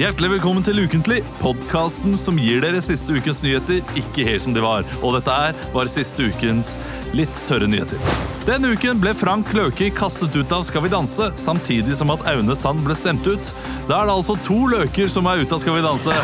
[0.00, 4.62] Hjertelig velkommen til Ukentlig, podkasten som gir dere siste ukens nyheter ikke helt som de
[4.64, 4.80] var.
[5.04, 6.78] Og dette er var siste ukens
[7.12, 8.00] litt tørre nyheter.
[8.46, 12.56] Denne uken ble Frank Løke kastet ut av Skal vi danse, samtidig som at Aune
[12.56, 13.52] Sand ble stemt ut.
[13.90, 16.16] Da er det altså to løker som er ute av Skal vi danse.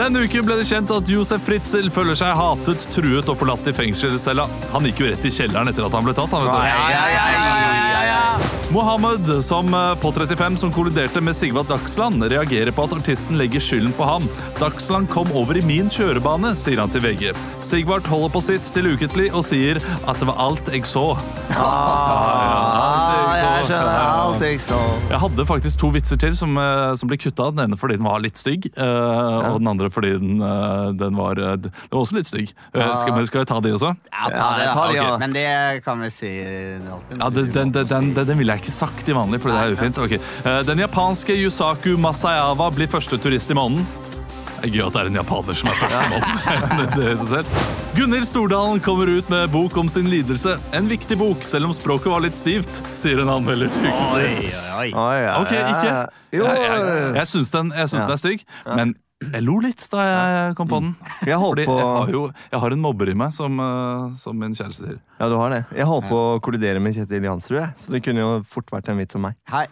[0.00, 3.78] Denne uken ble det kjent at Josef Fritzel føler seg hatet, truet og forlatt i
[3.78, 4.50] fengselscella.
[4.74, 6.34] Han gikk jo rett i kjelleren etter at han ble tatt.
[6.34, 7.67] Han, vet du.
[8.70, 13.62] Mohammed, som eh, på 35, som kolliderte med Sigvald Dagsland, reagerer på at artisten legger
[13.64, 14.26] skylden på ham.
[14.58, 17.32] Dagsland kom over i min kjørebane, sier han til VG.
[17.64, 21.06] Sigvard holder på sitt til ukentlig og sier at det var alt jeg så.
[21.56, 23.27] Ah,
[23.58, 24.78] jeg skjønner alt jeg så.
[25.10, 27.48] Jeg hadde faktisk to vitser til som, eh, som ble kutta.
[27.54, 31.16] Den ene fordi den var litt stygg, eh, og den andre fordi den, eh, den,
[31.18, 32.52] var, eh, den var også litt stygg.
[32.74, 33.94] Eh, skal, men skal jeg ta de også?
[34.12, 35.18] Ja, ta Ja, det, jeg tar det, da.
[35.24, 37.16] Men det kan vi si alltid.
[37.18, 39.76] Ja, den, den, den, den, den ville jeg ikke sagt i vanlig, for det er
[39.78, 39.98] ufint.
[39.98, 40.18] Ok.
[40.18, 43.86] Eh, Den japanske Yusaku Masayawa blir første turist i måneden.
[44.58, 47.44] Det er gøy at det er en japaner som er førstemann.
[47.98, 50.56] Gunhild Stordalen kommer ut med bok om sin lidelse.
[50.74, 54.32] En viktig bok, selv om språket var litt stivt, sier en anmelder til Oi, Ukentlig.
[54.34, 54.48] oi,
[54.80, 54.88] oi.
[55.04, 55.92] Oi, Ok, ikke?
[56.34, 56.88] Jeg, jeg,
[57.20, 60.92] jeg syns den, den er stygg, men jeg lo litt da jeg kom på den.
[61.26, 62.20] jeg Fordi jeg har jo
[62.52, 65.00] jeg har en mobber i meg, som, eh, som min kjæreste sier.
[65.18, 65.64] Ja, du har det.
[65.74, 69.00] Jeg holdt på å kollidere med Kjetil Jansrud, så det kunne jo fort vært en
[69.02, 69.38] vits om meg.
[69.50, 69.66] Her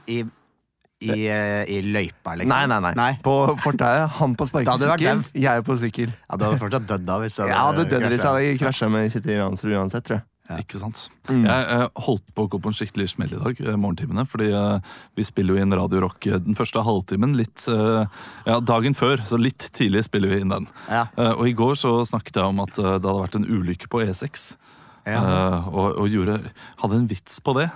[1.01, 2.53] i, i, eh, løypa, liksom?
[2.53, 3.11] Nei, nei, nei.
[3.25, 4.09] På fortauet.
[4.21, 6.15] Han på sparkesykkel, jeg på sykkel.
[6.15, 7.19] Ja, Du hadde fortsatt dødd da.
[7.21, 10.27] Hvis du Jeg hadde dødd hvis jeg hadde krasja med Kjetil Jansrud uansett, tror jeg.
[10.63, 11.01] Ikke sant?
[11.27, 11.43] Mm.
[11.43, 14.25] Jeg eh, holdt på å gå på en skikkelig smell i dag, eh, morgentimene.
[14.31, 14.79] Fordi uh,
[15.19, 18.07] vi spiller jo inn Radio Rock den første halvtimen litt uh,
[18.47, 20.71] Ja, dagen før, så litt tidlig spiller vi inn den.
[20.87, 21.09] Ja.
[21.19, 24.05] Uh, og i går så snakket jeg om at det hadde vært en ulykke på
[24.07, 24.55] E6.
[25.07, 25.21] Ja.
[25.23, 26.41] eh, og og gjorde,
[26.83, 27.69] hadde en vits på det.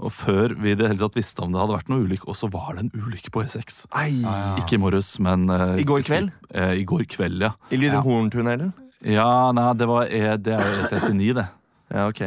[0.00, 2.48] Og før vi det hele tatt visste om det hadde vært noe ulykke, og så
[2.52, 3.82] var det en ulykke på E6.
[4.00, 4.22] Ei.
[4.62, 6.30] Ikke i morges, men uh, I går kveld?
[6.54, 7.52] Uh, I går kveld, ja.
[7.68, 8.72] I Lydhorntunnelen?
[8.72, 8.72] Horntunnelen?
[9.04, 11.48] Ja, nei, det, var, E- det er jo E39, det.
[11.90, 12.20] Ja, ok.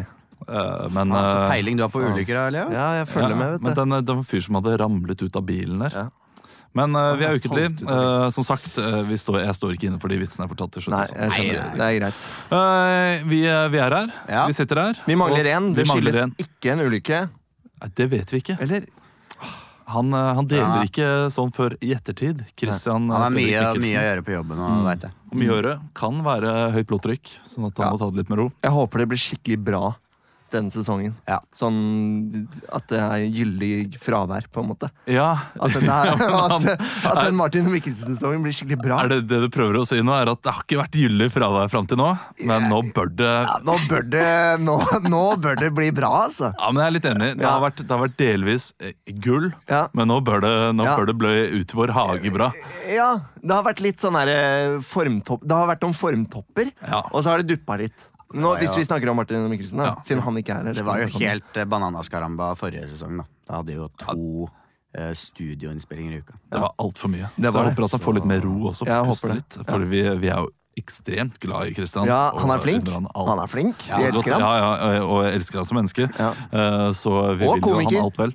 [0.43, 2.71] Eh, men Faen, Så peiling du har på ulykker, da, Leo?
[2.73, 3.79] Ja, jeg følger Ja, med, vet du.
[3.79, 5.95] den, det var en fyr som hadde ramlet ut av bilen der.
[5.95, 6.09] Ja.
[6.73, 7.67] Men uh, vi er ukentlig.
[7.85, 10.79] Eh, som sagt, uh, vi står, jeg står ikke inne for de vitsene jeg fortalte
[10.79, 10.95] til slutt.
[10.97, 11.19] Nei, altså.
[11.21, 11.69] jeg skjønner.
[11.69, 12.27] Nei, Det er greit.
[12.57, 13.39] Eh, vi,
[13.75, 14.13] vi er her.
[14.35, 14.43] Ja.
[14.49, 15.01] Vi sitter her.
[15.05, 15.69] Vi mangler én.
[15.77, 17.21] Det mangler skyldes ikke en ulykke.
[17.95, 18.57] Det vet vi ikke.
[18.63, 18.85] Eller?
[19.93, 20.83] Han, eh, han deler Ja.
[20.87, 22.45] ikke sånn før i ettertid.
[22.55, 25.11] Christian Han har eh, mye, mye å gjøre på jobben nå, vet jeg.
[25.31, 25.73] Og mye å gjøre.
[25.93, 27.91] Kan være høyt blodtrykk, sånn at han Ja.
[27.91, 28.51] må ta det litt med ro.
[28.63, 29.95] Jeg håper det blir skikkelig bra
[30.53, 31.13] denne sesongen.
[31.29, 31.39] Ja.
[31.55, 31.77] Sånn
[32.73, 33.71] at det er gyldig
[34.01, 34.89] fravær, på en måte.
[35.09, 36.67] Ja, At den, er, at,
[37.09, 38.99] at den Martin Mikkelsen-sesongen blir skikkelig bra.
[39.03, 41.29] Er det det du prøver å si nå, er at det har ikke vært gyldig
[41.33, 42.09] fravær fram til nå,
[42.47, 44.27] men nå bør det Ja, nå, bør det,
[44.63, 44.77] nå,
[45.09, 46.53] nå bør det bli bra, altså.
[46.57, 47.31] Ja, men jeg er litt enig.
[47.41, 48.93] Det har vært, det har vært delvis eh,
[49.23, 49.85] gull, Ja.
[49.97, 52.49] men nå bør det, nå bør det bli ut vår hage bra.
[52.93, 53.09] Ja,
[53.41, 57.01] det har vært litt sånn der, eh, formtopp Det har vært noen formtopper, Ja.
[57.11, 58.09] og så har det duppa litt.
[58.33, 59.95] Nå, Ja, Hvis vi snakker om Martin Mikkelsen, da, Ja.
[60.03, 60.73] siden han ikke er her.
[60.73, 63.25] Det var jo helt eh, bananaskaramba forrige sesong, da.
[63.47, 64.49] Da hadde jo to
[64.95, 66.33] eh, studioinnspillinger i uka.
[66.51, 67.29] Det var altfor mye.
[67.37, 68.85] Det så jeg håper at han får litt mer ro også.
[68.85, 69.35] Jeg For håper puste det.
[69.35, 72.07] litt, for vi, vi er jo ekstremt glad i Christian.
[72.09, 72.87] Ja, han er flink.
[72.89, 73.05] Han.
[73.15, 73.75] Han er flink.
[73.85, 74.41] Vi elsker ham.
[74.41, 74.53] Ja,
[74.95, 76.09] ja, og jeg elsker han som menneske.
[76.17, 76.31] Ja.
[76.51, 77.97] Eh, Så vi Og vil jo komiker.
[77.97, 78.33] han alt vel.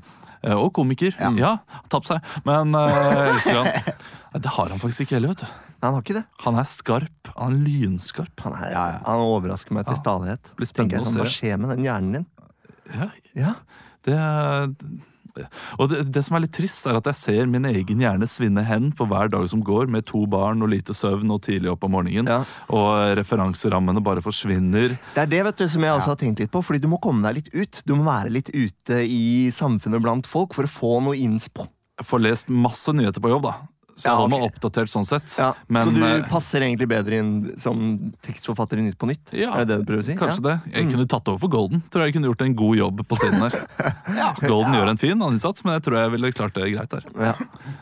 [0.55, 1.17] Og komiker.
[1.37, 1.57] Ja,
[1.91, 2.23] tapt seg.
[2.47, 3.95] Men jeg elsker han.
[4.39, 5.47] Det har han faktisk ikke heller, vet du.
[5.79, 6.25] Nei, han har ikke det.
[6.45, 7.31] Han er skarp.
[7.37, 8.45] Han er lynskarp.
[8.47, 8.99] Han, er, Ja, ja.
[9.07, 10.01] han overrasker meg til Ja.
[10.03, 10.53] stadighet.
[10.57, 12.27] Blir Tenker spennende jeg å sånn, Hva skjer med den hjernen din?
[12.95, 13.55] Ja, Ja,
[14.03, 14.17] Det,
[15.79, 18.65] og det, det som er litt trist, er at jeg ser min egen hjerne svinne
[18.67, 21.85] hen på hver dag som går, med to barn og lite søvn og tidlig opp
[21.87, 22.27] om morgenen.
[22.27, 22.41] Ja.
[22.75, 24.97] Og referanserammene bare forsvinner.
[25.15, 26.99] Det er det vet du, som jeg også har tenkt litt på, fordi du må
[27.05, 27.83] komme deg litt ut.
[27.87, 31.69] Du må være litt ute i samfunnet blant folk for å få noe innspo.
[32.03, 33.55] Får lest masse nyheter på jobb, da.
[33.99, 34.53] Så Ja, holder meg ok.
[34.53, 35.27] oppdatert sånn sett.
[35.41, 39.33] Ja, Men så du eh, passer egentlig bedre inn som tekstforfatter i Nytt på Nytt?
[39.35, 40.15] Ja, er det det du prøver å si?
[40.21, 40.45] kanskje ja?
[40.47, 40.75] det.
[40.77, 41.83] Jeg kunne tatt over for Golden.
[41.91, 43.57] Tror jeg kunne gjort en god jobb på siden her.
[44.53, 47.09] Golden gjør en fin innsats, men jeg tror jeg ville klart det greit der.
[47.19, 47.35] Ja.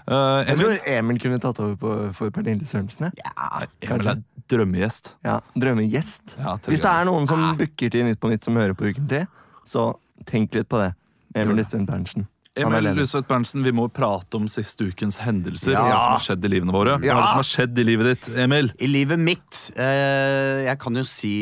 [0.09, 3.13] Emil, Jeg tror Emil kunne tatt over på, for Pernille Sørensen.
[3.21, 5.13] Ja, Emil er drømmegjest.
[5.27, 6.37] Ja, Drømmegjest.
[6.41, 9.27] Ja, Hvis det er noen som booker til Nytt på Nytt som hører på Ukentlig,
[9.67, 9.91] så
[10.25, 10.95] tenk litt på det.
[11.37, 12.25] Emil Lystuen Berntsen.
[12.57, 12.95] Er Emil.
[12.97, 15.75] Luseth Berntsen, vi må prate om siste ukens hendelser.
[15.77, 15.83] Ja.
[15.85, 16.95] Hva som har skjedd i livene våre.
[16.97, 17.17] Hva er Ja.
[17.21, 18.71] det som har skjedd i livet ditt, Emil?
[18.81, 21.35] I livet mitt eh, Jeg kan jo si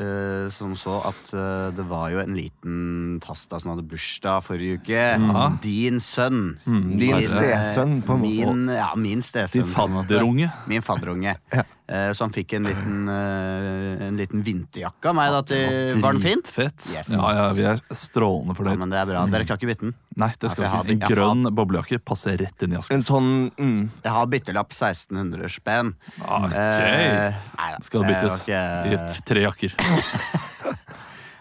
[0.00, 4.80] eh, som så at eh, det var jo en liten Tasta som hadde bursdag forrige
[4.80, 5.04] uke.
[5.20, 5.58] Mm.
[5.64, 6.42] Din sønn.
[6.66, 8.52] Mm, din eh, stesønn, på en måte.
[8.56, 9.64] Min, ja, min stesønn.
[9.64, 10.50] Din fadderunge.
[10.68, 11.36] Min fadderunge.
[11.52, 15.28] Eh, Så han fikk en liten, eh, en liten vinterjakke av meg.
[15.30, 16.48] Da, til, var den fint?
[16.50, 16.88] Fett.
[16.90, 17.12] Yes.
[17.14, 19.20] Ja, ja, vi er strålende Ja, men det er bra.
[19.30, 19.94] Dere skal ikke bytte den?
[20.18, 20.90] Nei, det skal Ja, ikke.
[20.90, 22.96] En En har- grønn boblejakke passer rett inn i asken.
[22.98, 25.94] En sånn mm, Jeg har byttelapp 1600 spenn.
[26.22, 26.54] Ok.
[26.58, 29.72] Eh, nei da, Skal det det byttes ikke- i tre jakker.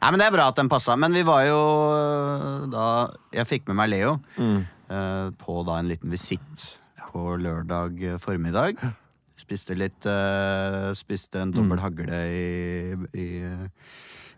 [0.06, 0.96] Nei, men Det er bra at den passa.
[0.96, 1.58] Men vi var jo
[1.96, 2.86] øh, da
[3.34, 6.78] Jeg fikk med meg Leo eh, på da en liten visitt
[7.12, 8.78] på lørdag eh, formiddag.
[9.38, 13.26] Spiste litt uh, Spiste en dobbel hagle i, i,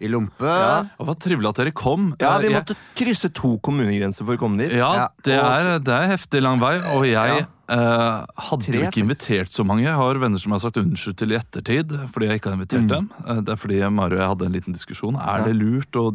[0.02, 0.50] i lompe.
[0.98, 2.10] Og Hva trivelig at dere kom.
[2.22, 4.74] Ja, vi måtte krysse to kommunegrenser for å komme dit.
[4.78, 9.02] Ja, Ja, det er, det er heftig lang vei, og jeg eh, hadde Tre, ikke
[9.04, 9.84] invitert så mange.
[9.84, 12.84] Jeg har venner som har sagt unnskyld til i ettertid fordi jeg ikke har invitert
[12.86, 12.88] Mm.
[12.88, 13.10] dem.
[13.28, 15.16] Eh, det er fordi Mari og jeg hadde en liten diskusjon.
[15.20, 16.12] Er det lurt å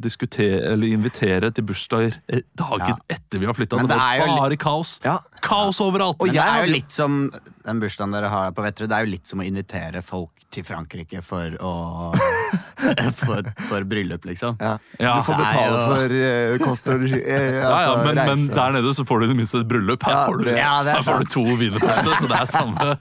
[0.72, 2.16] eller invitere til bursdager
[2.56, 2.96] dagen Ja.
[3.10, 3.76] etter vi har flytta?
[3.78, 5.00] Det det var er jo bare kaos.
[5.04, 5.18] Ja.
[5.42, 6.16] Kaos overalt!
[6.20, 7.32] Og Men jeg det er jo- litt som
[7.64, 8.88] den bursdagen dere har der på Vetterud.
[8.88, 12.14] Det er jo litt som å invitere folk til Frankrike for å
[13.22, 14.56] for, for bryllup, liksom.
[14.60, 14.76] Ja.
[14.98, 15.16] Ja.
[15.18, 17.20] Du får betale jo- for uh, kost og regi.
[17.22, 19.68] eh, ja, ja, altså, men, men der nede så får du i det minste et
[19.70, 20.06] bryllup.
[20.08, 22.40] Her Ja, får du, det- Ja, det er her får du to wienerpølser, så det
[22.40, 22.96] er samme.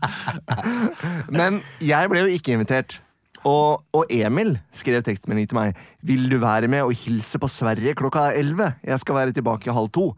[1.42, 3.00] Men jeg ble jo ikke invitert.
[3.48, 5.80] Og, og Emil skrev tekstmelding til meg.
[6.06, 8.68] Vil du være med og hilse på Sverige klokka 11?
[8.86, 10.12] Jeg skal være tilbake halv to.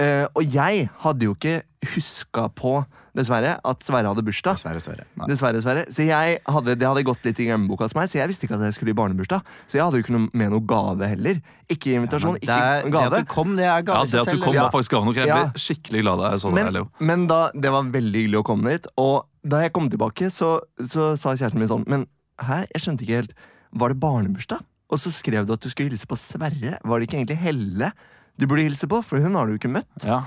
[0.00, 1.58] Eh, og jeg hadde jo ikke
[1.92, 2.70] huska på,
[3.16, 4.56] dessverre, at Sverre hadde bursdag.
[4.56, 5.04] Dessverre, Sverre.
[5.28, 5.82] Dessverre, Sverre.
[5.92, 8.56] Så jeg hadde, Det hadde gått litt i glemmeboka hos meg, så jeg visste ikke
[8.56, 9.42] at jeg skulle i barnebursdag.
[9.66, 11.40] Så jeg hadde jo ikke noe, med noe gave heller.
[11.68, 13.12] Ikke invitasjon, Det, er, ikke det gave.
[13.20, 14.62] at du kom, det er Ja, gave ja, Det at du kom, Ja.
[14.68, 15.16] var faktisk gave nok.
[15.20, 15.42] Jeg Ja.
[15.44, 16.64] ble skikkelig glad da jeg så det.
[16.64, 16.90] Men, Leo.
[17.00, 18.86] men da, det var veldig hyggelig å komme dit.
[18.96, 22.06] Og da jeg kom tilbake, så, så sa kjæresten min sånn Men
[22.40, 23.34] hæ, jeg skjønte ikke helt.
[23.74, 24.60] Var det barnebursdag?
[24.90, 26.78] Og så skrev du at du skulle hilse på Sverre.
[26.84, 27.92] Var det ikke egentlig Helle
[28.40, 29.02] du burde hilse på?
[29.04, 30.06] For hun har du ikke møtt.
[30.06, 30.22] Ja.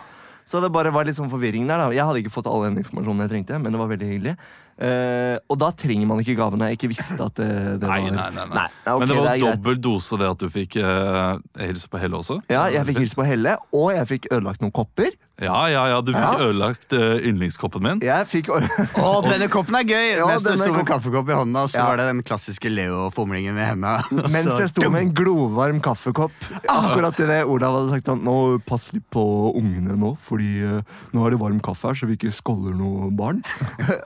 [0.45, 1.79] Så det bare var litt sånn forvirring der.
[1.79, 4.33] da Jeg hadde ikke fått all den informasjonen jeg trengte, men det var veldig hyggelig.
[4.77, 6.71] Eh, og da trenger man ikke gavene.
[6.71, 7.49] Jeg ikke visste at det,
[7.83, 8.47] det Nei, var nei, nei.
[8.57, 8.67] nei.
[8.89, 9.43] ok, Men det var greit.
[9.45, 12.39] dobbel dose det at du fikk uh, hilse på Helle også.
[12.49, 15.13] Ja, jeg fikk hilse på Helle, og jeg fikk ødelagt noen kopper.
[15.41, 16.45] Ja, ja, ja, du fikk Ja.
[16.45, 18.01] ødelagt uh, yndlingskoppen min.
[18.05, 20.09] Jeg fikk Å, denne koppen er gøy!
[20.23, 21.85] Ja, Mens du sto med kaffekopp i hånda, så Ja.
[21.89, 23.95] var det den klassiske Leo-fomlingen med henda.
[24.33, 26.33] Mens jeg sto med en glovarm kaffekopp.
[26.69, 28.35] Akkurat det Olav hadde sagt Nå
[28.69, 29.23] pass litt på
[29.57, 33.09] ungene nå, fordi uh, nå er det varm kaffe her, så vi ikke skåller noe
[33.17, 33.41] barn.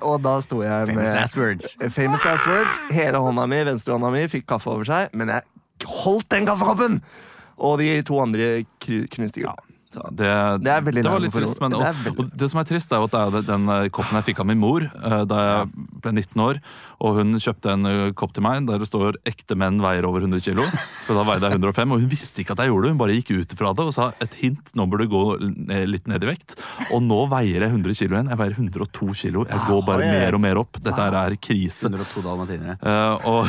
[0.07, 1.77] og da sto jeg Famous med last words.
[1.93, 2.67] Famous last word.
[2.95, 5.45] Hele hånda mi, venstrehånda mi, fikk kaffe over seg, men jeg
[5.85, 7.01] holdt den kaffekoppen!
[7.57, 8.49] Og de to andre
[8.83, 9.66] knuste knuste ikke.
[9.97, 10.11] Så.
[10.17, 10.31] Det,
[10.63, 11.59] Det er veldig det var litt trist.
[11.63, 13.87] Men, det og, veldig- og det som er trist, er at det er den eh,
[13.89, 16.61] koppen jeg fikk av min mor eh, da jeg ble 19 år.
[17.03, 20.21] Og hun kjøpte en eh, kopp til meg der det står 'ekte menn veier over
[20.25, 20.65] 100 kilo'.
[21.07, 22.93] Så da veide jeg 105, og hun visste ikke at jeg gjorde det.
[22.95, 25.23] Hun bare gikk ut fra det og sa et hint, nå bør du gå
[25.87, 26.57] litt ned i vekt.
[26.91, 28.29] Og nå veier jeg 100 kilo igjen.
[28.33, 29.45] Jeg veier 102 kilo.
[29.49, 30.79] Jeg går bare mer og mer opp.
[30.83, 31.87] Dette er krise.
[31.89, 32.77] 102 dalmatinere.
[32.81, 33.47] Eh, og,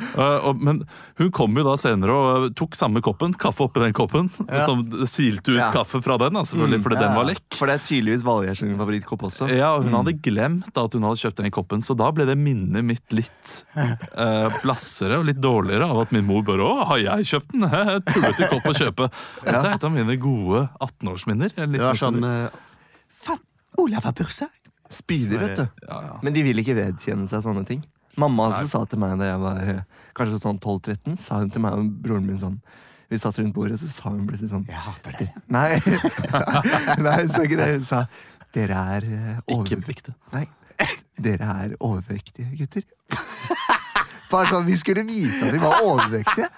[0.00, 0.82] eh, og, men
[1.20, 4.30] hun kom jo da senere og tok samme koppen, kaffe oppi den koppen,
[4.64, 5.70] som silte ut Ja.
[5.74, 7.42] kaffe fra den, da, selvfølgelig, fordi den var lekk.
[7.58, 9.50] For det er tydeligvis Valgjørs favorittkopp også.
[9.54, 12.26] Ja, og Hun hadde glemt da at hun hadde kjøpt den koppen, så da ble
[12.28, 16.86] det minnet mitt litt eh, blassere og litt dårligere av at min mor bare 'Å,
[16.92, 17.68] har jeg kjøpt den?'
[18.10, 19.10] Tullete kopp å kjøpe.
[19.44, 21.54] Dette er et av mine gode 18-årsminner.
[21.56, 22.48] Det var sånn uh,
[23.20, 23.40] Faen,
[23.78, 24.48] Olav har bursdag!
[24.90, 25.66] Spydig, vet du.
[25.86, 26.14] ja, ja.
[26.26, 27.84] Men de vil ikke vedkjenne seg sånne ting.
[28.20, 29.82] Mamma også sa til meg da jeg var eh,
[30.16, 32.58] kanskje sånn 12-13, sa hun til meg og broren min sånn
[33.10, 35.44] Vi satt rundt bordet, så sa hun plutselig sånn Jeg hater dere.
[35.56, 35.80] Nei,
[37.06, 37.70] nei hun sa ikke det.
[37.78, 38.04] Hun sa
[38.54, 40.16] dere er eh, overvektige.
[40.34, 40.44] Nei,
[41.22, 42.86] dere er overvektige gutter.
[44.30, 46.50] Bare sånn, Vi skulle vite at vi var overvektige.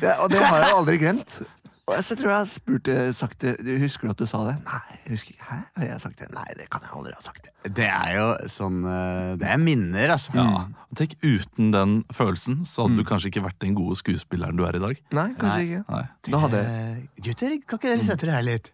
[0.00, 1.40] Ja, og det har jeg aldri glemt.
[1.84, 4.38] Og så tror jeg jeg spurte spurt eh, sagt det Husker du at du sa
[4.46, 4.54] det?
[4.64, 5.48] Nei, husker ikke.
[5.50, 5.56] Hæ?
[5.76, 6.28] Har jeg sagt det?
[6.32, 7.50] Nei, det kan jeg aldri ha sagt.
[7.50, 10.32] det Det er jo sånn uh, Det er minner, altså.
[10.38, 10.46] Ja.
[10.88, 14.64] Og Tenk, Uten den følelsen så hadde du kanskje ikke vært den gode skuespilleren du
[14.64, 15.04] er i dag.
[15.18, 15.66] Nei, kanskje Nei.
[15.68, 15.84] ikke.
[15.92, 16.04] Nei.
[16.30, 18.72] Da hadde jeg Eh, Gutter, kan ikke dere sette dere her litt?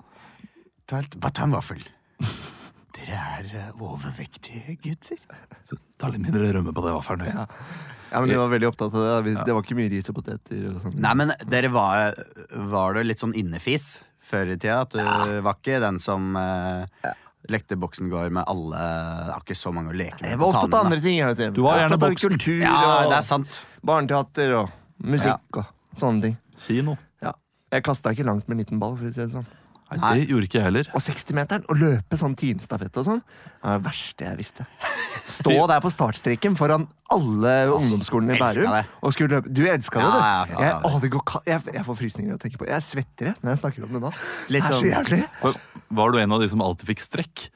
[0.91, 1.83] Ta, bare ta en vaffel.
[2.97, 5.19] Dere er eh, overvektige gutter.
[5.67, 7.27] Så ta litt mindre rømme på det vaffelen.
[7.31, 7.49] Ja.
[8.11, 9.35] Ja, men Du var veldig opptatt av det.
[9.35, 9.45] da.
[9.47, 10.63] Det var ikke mye ris og poteter.
[10.71, 10.95] og.
[10.99, 12.15] Nei, men dere var,
[12.73, 14.81] var du litt sånn innefis før i tida?
[14.83, 17.13] At du var ikke den som eh,
[17.51, 20.31] lekte boksengård med alle Det var ikke så mange å leke med.
[20.35, 21.21] Jeg var opptatt av andre ting.
[21.21, 21.61] Jeg, vet du.
[21.61, 22.59] Du var gjerne opptatt av kultur.
[22.65, 22.75] Ja,
[23.05, 23.63] og det er sant.
[23.87, 24.75] barneteater og
[25.07, 26.37] musikk og sånne ting.
[26.67, 26.99] Kino.
[27.25, 27.33] Ja.
[27.73, 28.99] Jeg kasta ikke langt med en liten ball.
[28.99, 29.47] for å si det sånn.
[29.91, 30.89] Nei, det gjorde ikke jeg heller.
[30.95, 33.23] Og 60-meteren, å løpe sånn tiendestafett og sånn,
[33.65, 34.67] er det verste jeg visste.
[35.31, 39.53] Stå der på startstreken foran alle ungdomsskolene i Bærum og skulle løpe.
[39.53, 40.19] Du elska det, du.
[40.21, 40.61] Ja, ja, ja.
[40.67, 41.11] Jeg, å, det
[41.47, 43.97] jeg, jeg får frysninger av å tenke på Jeg svetter jeg, når jeg snakker om
[43.97, 44.13] det nå.
[44.55, 45.23] Litt det er så sånn- jævlig.
[45.43, 45.61] Var-
[46.01, 47.49] Var du en av de som alltid fikk strekk?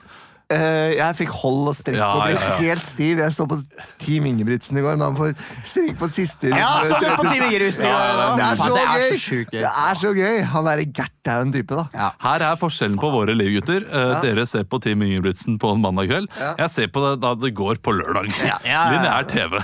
[0.54, 2.56] Eh, jeg fikk hold og strekk Ja, og ble ja, ja.
[2.62, 3.20] helt stiv.
[3.22, 3.58] Jeg så på
[4.02, 5.34] Team Ingebrigtsen i går, når han får
[5.66, 8.74] strekk på siste Ja, så du på Team Ingebrigtsen i går, Det er så Ja,
[8.74, 9.44] det er så gøy!
[9.54, 10.38] Det er så gøy!
[10.54, 11.84] Han derre Gert er jo en type, da.
[11.96, 12.08] Ja.
[12.20, 13.86] Her er forskjellen på våre liv, gutter.
[13.88, 16.28] Eh, Dere ser på Team Ingebrigtsen på en mandag kveld.
[16.38, 18.28] Jeg ser på det da det går på lørdag.
[18.44, 18.82] Ja, ja, ja.
[18.92, 19.56] Lineær TV.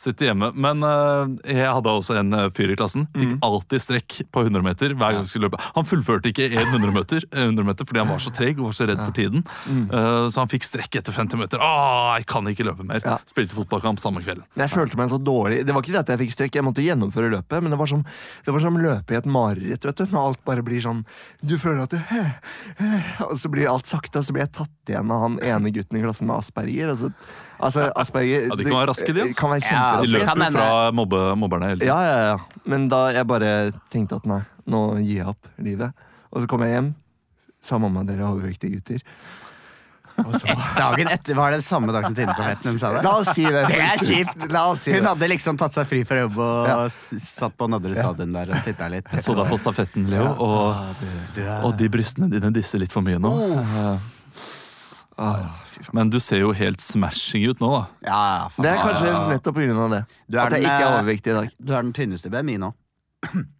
[0.00, 0.50] Sitter hjemme.
[0.58, 3.06] Men eh, jeg hadde også en fyr i klassen.
[3.14, 5.62] Fikk alltid strekk på 100 meter hver gang vi skulle løpe.
[5.76, 8.72] Han fullførte ikke en 100 meter, eh, 100 meter fordi han var så treg og
[8.72, 9.46] var så redd for tiden.
[10.34, 11.60] Så han fikk strekk etter 50 meter.
[11.62, 12.98] Åh, jeg kan ikke løpe mer.
[13.06, 13.20] Ja.
[13.30, 14.42] Spilte fotballkamp samme kveld.
[14.56, 15.60] Men jeg følte meg så dårlig.
[15.62, 17.90] Det var ikke det at jeg fikk strekk, jeg måtte gjennomføre løpet, men det var
[17.92, 18.02] som,
[18.42, 20.02] det var som løpe i et mareritt, vet du.
[20.10, 21.04] Når alt bare blir sånn
[21.38, 25.12] Du føler at du Og så blir alt sakte, og så blir jeg tatt igjen
[25.14, 26.90] av han ene gutten i klassen med asperger.
[26.90, 27.12] Og så,
[27.70, 29.38] altså, asperger Ja, de kan være raske, de, altså.
[29.38, 31.94] Kan være Ja, De løper jo fra mobbe, mobberne hele tiden.
[31.94, 32.66] Ja, ja, ja.
[32.74, 33.54] Men da jeg bare
[33.94, 36.04] tenkte at nei, nå gir jeg opp livet.
[36.34, 36.92] Og så kom jeg hjem,
[37.62, 39.06] sa mamma dere er overvektige gutter.
[40.22, 40.46] Og så,
[40.78, 43.00] Dagen etter var det samme dag som Tinnestafetten hun sa det.
[43.02, 43.64] la oss si det.
[43.66, 44.44] Det er kjipt!
[44.54, 46.76] La oss si Hun hadde liksom tatt seg fri fra jobb og Ja.
[46.92, 49.10] satt på Nadderud stadion der og titta litt.
[49.10, 51.02] Jeg så deg på stafetten, Leo, og,
[51.66, 53.32] og de brystene dine disser litt for mye nå.
[53.34, 53.98] Oh.
[55.18, 55.46] Eh,
[55.92, 57.82] Men du ser jo helt smashing ut nå, da.
[58.06, 58.48] Ja.
[58.58, 59.88] Det er kanskje nettopp pga.
[59.96, 60.02] det.
[60.30, 61.52] Du er At jeg den, ikke er eh, overvektig i dag.
[61.58, 62.72] Du er den tynneste BMI nå.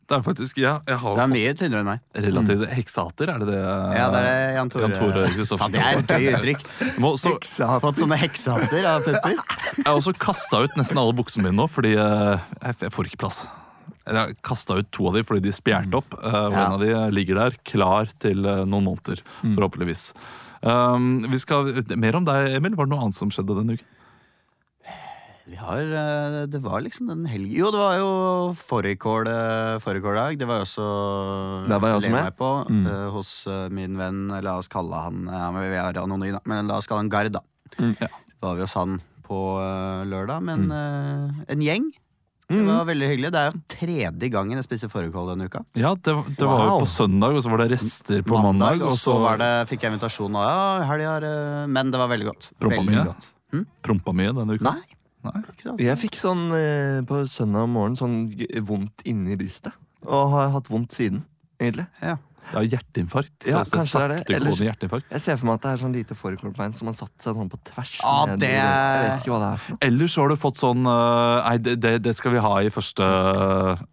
[0.05, 2.01] Det er faktisk, ja, Jeg har Det er mye tynnere enn meg.
[2.27, 3.61] relativt Heksater, er det det?
[3.97, 5.59] Ja, det er det Jan Tore, Jan Tore Kristoffersen.
[5.59, 6.65] Faen, Det er et gøy uttrykk.
[7.01, 7.33] Må, så.
[7.81, 9.37] Fått sånne heksehatter av pupper.
[9.79, 13.09] jeg har også kasta ut nesten alle buksene mine nå, fordi eh, jeg, jeg får
[13.11, 13.47] ikke plass.
[14.05, 16.13] Eller jeg kasta ut to av de fordi de spjærte opp.
[16.21, 16.67] eh, og Ja.
[16.67, 20.11] en av de ligger der klar til eh, noen måneder, forhåpentligvis.
[20.65, 22.77] Um, vi skal, mer om deg, Emil.
[22.77, 23.89] Var det noe annet som skjedde denne uken?
[25.47, 28.11] Vi har, eh, Det var liksom den helgen Jo, det var jo
[28.57, 30.39] fårikål eh, fårikåldag.
[30.41, 30.87] Det var jo også
[31.69, 32.25] Der var jeg også med.
[32.25, 36.01] meg på eh, hos eh, min venn La oss kalle han ja, men Vi er
[36.01, 37.43] anonyme, men la oss kalle han Gard, da.
[38.01, 38.09] Ja.
[38.41, 41.91] Var vi hos han på eh, lørdag, men eh, en gjeng.
[42.49, 43.31] Det var veldig hyggelig.
[43.33, 45.63] Det er jo tredje gangen jeg spiser fårikål denne uka.
[45.81, 48.83] Ja, det, det var jo på søndag, og så var det rester på mandag.
[48.85, 52.13] og så var det, fikk jeg invitasjon, og ja, helga er eh, Men det var
[52.13, 52.51] veldig godt.
[52.61, 53.07] Prompa Veldig mye?
[53.13, 53.31] godt.
[53.55, 53.65] Hm?
[53.87, 54.73] prompa mye denne uka.
[54.77, 55.01] Nei.
[55.25, 55.43] Nei.
[55.87, 59.73] Jeg fikk sånn eh, på søndag morgen sånn g- vondt inni brystet.
[60.05, 61.25] Og har hatt vondt siden,
[61.59, 61.87] egentlig.
[62.03, 62.19] Ja.
[62.45, 63.47] Det er hjerteinfarkt.
[63.49, 64.17] Ja, Altså, kanskje det er det.
[64.21, 65.07] saktegående Ellers- hjerteinfarkt.
[65.15, 67.49] Jeg ser for meg at det er sånn lite fårikålbein som har satt seg sånn
[67.49, 67.95] på tvers.
[68.05, 69.79] Ah, ned i- det- Jeg vet ikke hva det er for noe.
[69.89, 73.07] Ellers har du fått sånn øh, Nei, det, det, det skal vi ha i første,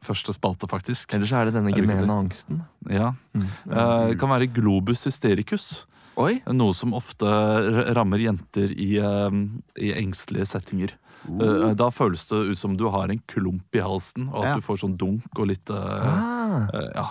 [0.04, 1.14] første spalte, faktisk.
[1.16, 2.18] Ellers er det denne det ikke gemene det?
[2.18, 2.66] angsten.
[2.90, 3.14] Ja.
[3.40, 5.86] Eh, Det kan være globus hystericus.
[6.20, 6.42] Oi!
[6.52, 9.32] Noe som ofte r- rammer jenter i, eh,
[9.80, 10.92] i engstelige settinger.
[11.30, 14.56] Eh, Da føles det ut som du har en klump i halsen, og at Ja.
[14.56, 17.08] du får sånn dunk og litt eh, Ah, eh, Ja.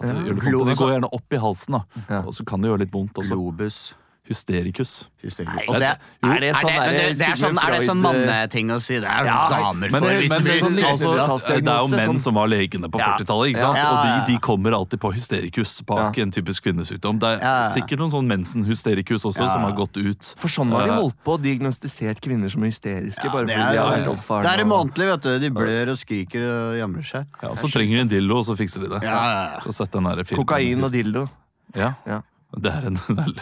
[0.00, 2.20] At det, det går gjerne opp i halsen, da.
[2.22, 3.14] Og så kan det gjøre litt vondt.
[3.18, 3.34] Også.
[3.34, 3.94] Globus.
[4.28, 5.08] Hystericus.
[5.24, 5.68] Hysterikus.
[5.68, 5.88] Altså, det.
[6.28, 8.98] Er det sånn det, det er sånn, er det sånn manneting å si?
[9.00, 12.20] Det er Ja, damer Men, for men, men, men det, altså, det er jo menn
[12.20, 13.54] som var legene på 40-tallet.
[13.54, 13.78] ikke sant?
[13.80, 16.22] Ja, Og de, de kommer alltid på hysterikus bak Ja.
[16.26, 17.18] en typisk kvinnesykdom.
[17.24, 17.72] Det er Ja, ja.
[17.74, 19.52] sikkert noen sånn mensen-hysterikus også Ja.
[19.54, 20.22] som har gått ut.
[20.38, 23.32] For sånn har de Eh, holdt på og diagnostisert kvinner som hysteriske.
[23.32, 24.42] bare det fordi er, de har det oppfaren.
[24.44, 25.38] Det er og- månedlig, vet du.
[25.38, 27.26] De blør og skriker og jamrer seg.
[27.42, 29.02] Ja, så trenger vi en dildo, og så fikser de det.
[29.02, 29.60] Ja, ja, ja.
[29.64, 30.04] Så sett den.
[30.04, 31.28] Kokain og dildo.
[31.74, 31.94] Ja.
[32.06, 32.20] Ja.
[32.56, 33.32] Det er, en, det er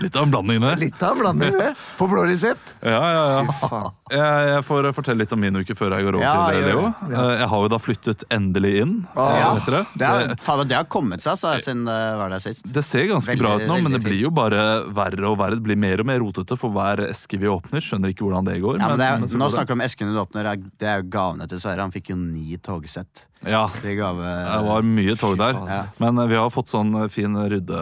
[0.00, 0.72] litt av en blanding, det.
[0.80, 1.70] Litt av en blanding, det.
[1.98, 2.74] På blå resept.
[2.80, 3.80] Ja, ja, ja.
[4.12, 6.82] Jeg, jeg får fortelle litt om min uke før jeg går over Ja, til Leo.
[7.08, 7.16] det.
[7.16, 8.94] Eh, Jeg har jo da flyttet endelig inn.
[9.16, 9.52] Ja.
[9.66, 9.82] det.
[9.98, 12.66] Det, er, faen, det har kommet seg så, siden det var der sist.
[12.68, 14.62] Det ser ganske Veldig, bra ut nå, men det blir jo bare
[14.92, 15.56] verre og verre.
[15.60, 17.80] Det blir mer og mer rotete for hver eske vi åpner.
[17.84, 18.80] Skjønner ikke hvordan det går.
[18.82, 20.50] Ja, men det er, men nå går snakker du om esken du åpner.
[20.80, 21.84] Det er jo gavene til Sverre.
[21.86, 23.26] Han fikk jo ni togsett.
[23.42, 25.56] Ja, Det gave det var mye tog der.
[25.66, 25.80] Ja.
[25.98, 27.80] Men eh, vi har fått sånn fin rydde...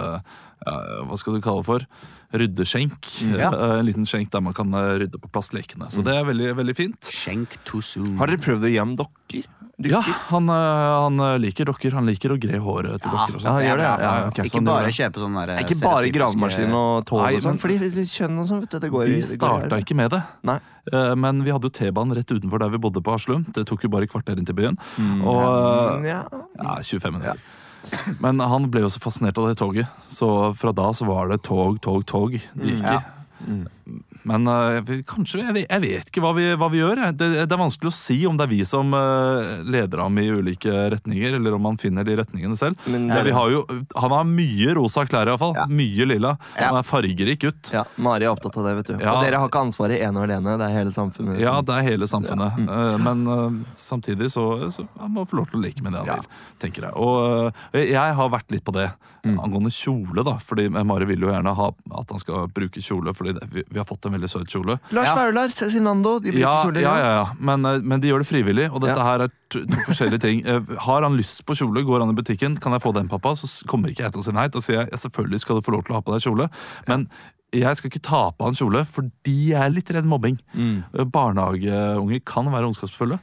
[0.66, 1.86] Ja, hva skal du kalle det for?
[2.36, 3.06] Ryddeskjenk.
[3.38, 3.50] Ja.
[3.52, 5.88] Eh, En liten skjenk der man kan eh, rydde på plass lekene.
[5.90, 7.08] Så det er veldig, veldig fint.
[7.10, 8.16] Skjenk too soon.
[8.20, 9.48] Har dere prøvd å gjemme dokker?
[9.80, 9.94] Dykker?
[9.96, 11.94] Ja, han, eh, han liker dokker.
[11.96, 13.38] Han liker å gre håret til Ja, dokker.
[13.40, 13.94] og Ja, han gjør det, ja.
[14.04, 14.26] ja.
[14.28, 17.78] Ikke Sånn bare kjøpe sånn der Ikke bare gravemaskin og tog Nei, og sånn, fordi
[18.04, 20.20] kjønn og sånn, vet du, det går i De starta ikke med det.
[20.50, 20.58] Nei.
[20.92, 23.46] Eh, Men vi hadde jo T-banen rett utenfor der vi bodde på Haslum.
[23.56, 24.76] Det tok jo bare kvarter inn til byen.
[25.24, 26.20] Og Mm, ja.
[26.60, 27.40] ja, 25 minutter.
[28.22, 31.40] Men han ble jo så fascinert av det toget, så fra da så var det
[31.46, 32.98] tog, tog, tog det gikk i.
[33.40, 33.96] Ja.
[34.28, 37.00] Men uh, kanskje, jeg jeg vet ikke hva vi, hva vi gjør.
[37.16, 40.26] Det, det er vanskelig å si om det er vi som uh, leder ham i
[40.30, 42.76] ulike retninger, eller om han finner de retningene selv.
[42.86, 43.62] Men Men vi har jo,
[43.96, 45.54] han har mye rosa klær i hvert fall.
[45.56, 45.64] Ja.
[45.72, 46.34] Mye lilla.
[46.58, 46.68] Ja.
[46.70, 47.72] Han er fargerik gutt.
[47.74, 48.94] Ja, Mari er opptatt av det, vet du.
[49.00, 49.14] Ja.
[49.16, 51.40] Og dere har ikke ansvaret ene og alene, det er hele samfunnet.
[51.40, 52.60] Ja, det er hele samfunnet.
[52.68, 56.04] Eh, Men eh, samtidig så, så han må få lov til å leke med det
[56.04, 56.18] han Ja.
[56.20, 56.28] vil.
[56.60, 58.90] tenker Jeg Og jeg har vært litt på det
[59.24, 60.24] angående kjole.
[60.24, 61.70] da Fordi Mari vil jo gjerne ha
[62.00, 63.48] at han skal bruke kjole, fordi vi det.
[63.54, 64.76] Vi, vi har fått en veldig søt kjole.
[64.96, 65.14] Lars Ja.
[65.16, 66.80] Vaular, Cezinando, de bruker Ja, kjoler.
[66.84, 67.26] ja, ja, ja.
[67.38, 69.04] Men, eh, men de gjør det frivillig, og dette Ja.
[69.10, 70.44] her er to, to forskjellige ting.
[70.46, 73.32] Eh, Har han lyst på kjole, går han i butikken, kan jeg få den, pappa?
[73.36, 74.48] Så kommer ikke jeg til å si nei.
[74.48, 76.50] Da sier jeg ja, selvfølgelig skal du få lov til å ha på deg kjole,
[76.88, 77.08] men
[77.52, 80.38] jeg skal ikke ta på han kjole fordi jeg er litt redd mobbing.
[80.54, 80.84] Mm.
[80.94, 83.18] Eh, Barnehageunger kan være ondskapsfulle.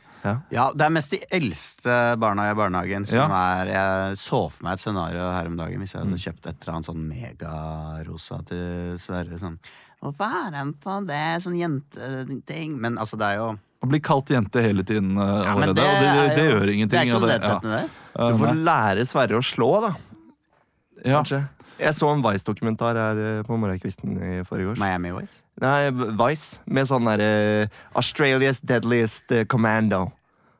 [0.51, 3.61] Ja, det er mest de eldste barna i barnehagen som Ja.
[3.61, 6.57] er Jeg så for meg et scenario her om dagen hvis jeg hadde kjøpt et
[6.67, 9.37] eller annet sånn megarosa til Sverre.
[9.39, 9.57] Sånn
[10.03, 11.23] Hvorfor er han på det?
[11.43, 12.77] Sånn jenteting.
[12.81, 15.85] Men altså, det er jo Å bli kalt jente hele tiden eh, ja, det, det,
[15.85, 16.93] det, det er gjør ingenting.
[16.93, 17.81] Det er ikke noe det- ja.
[18.17, 19.91] Eh, Du får lære Sverre å slå, da.
[21.05, 21.19] Ja.
[21.19, 21.43] Kanskje.
[21.77, 24.79] Jeg så en Vice-dokumentar her eh, på morgenkvisten i forgårs.
[24.81, 25.43] Miami Vice.
[25.61, 30.07] Nei, Vice, med sånn derre Australias Deadliest Commando.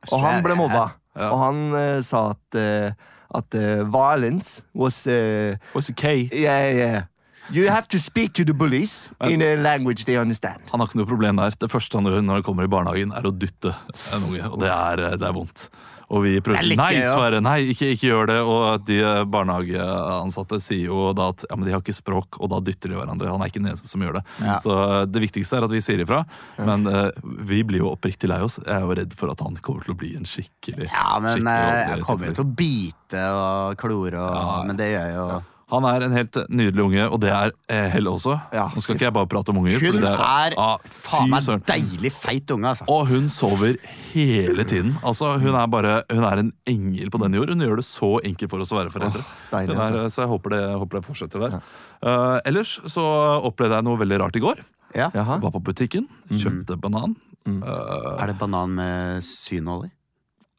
[0.05, 0.13] Commando.
[0.13, 0.85] Og han ble mobba.
[1.17, 1.31] Ja.
[1.33, 2.91] Og han uh, sa at, uh,
[3.37, 7.07] at eh, violence was eh, Og så Kay, Yeah, yeah.
[7.53, 10.61] You have to speak to the bullies in a language they understand.
[10.71, 11.55] han har ikke noe problem der.
[11.59, 13.75] Det første han gjør når han kommer i barnehagen, er å dytte
[14.15, 14.49] en unge.
[14.49, 15.69] Og det er, eh, det er vondt.
[16.07, 16.93] Og vi er Nei.
[17.03, 18.37] Sverre, nei, ikke, ikke gjør det.
[18.47, 22.51] Og de eh, barnehageansatte sier jo da at ja, men de har ikke språk, og
[22.53, 23.31] da dytter de hverandre.
[23.33, 24.23] Han er ikke den eneste som gjør det.
[24.39, 24.55] Ja.
[24.63, 26.21] Så eh, det viktigste er at vi sier ifra.
[26.63, 27.09] Men uh,
[27.47, 28.57] vi blir jo oppriktig lei oss.
[28.63, 31.41] Jeg er jo redd for at han kommer til å bli en skikkelig Ja, men
[31.41, 34.57] skikkelig jeg kommer jo til å bite og klore og Ja.
[34.67, 35.27] Men det gjør jeg jo
[35.67, 38.37] Han er en helt nydelig unge, og det er eh, Helle også.
[38.55, 38.69] Ja.
[38.71, 39.81] Nå skal ikke jeg bare prate om unger.
[39.83, 42.87] Hun det er Ah, faen meg deilig feit unge, altså.
[42.87, 43.75] Og hun sover
[44.13, 44.93] hele tiden.
[45.03, 47.51] Altså, hun er bare Hun er en engel på denne jord.
[47.51, 49.25] Hun gjør det så enkelt for oss å være foreldre.
[49.51, 51.59] deilig, er, så jeg håper det, håper det fortsetter der.
[51.99, 53.03] Eh, ellers så
[53.43, 54.63] opplevde jeg noe veldig rart i går.
[54.95, 55.11] Ja.
[55.11, 57.17] Var på butikken, kjøpte banan.
[57.43, 59.91] Er det banan med synåler?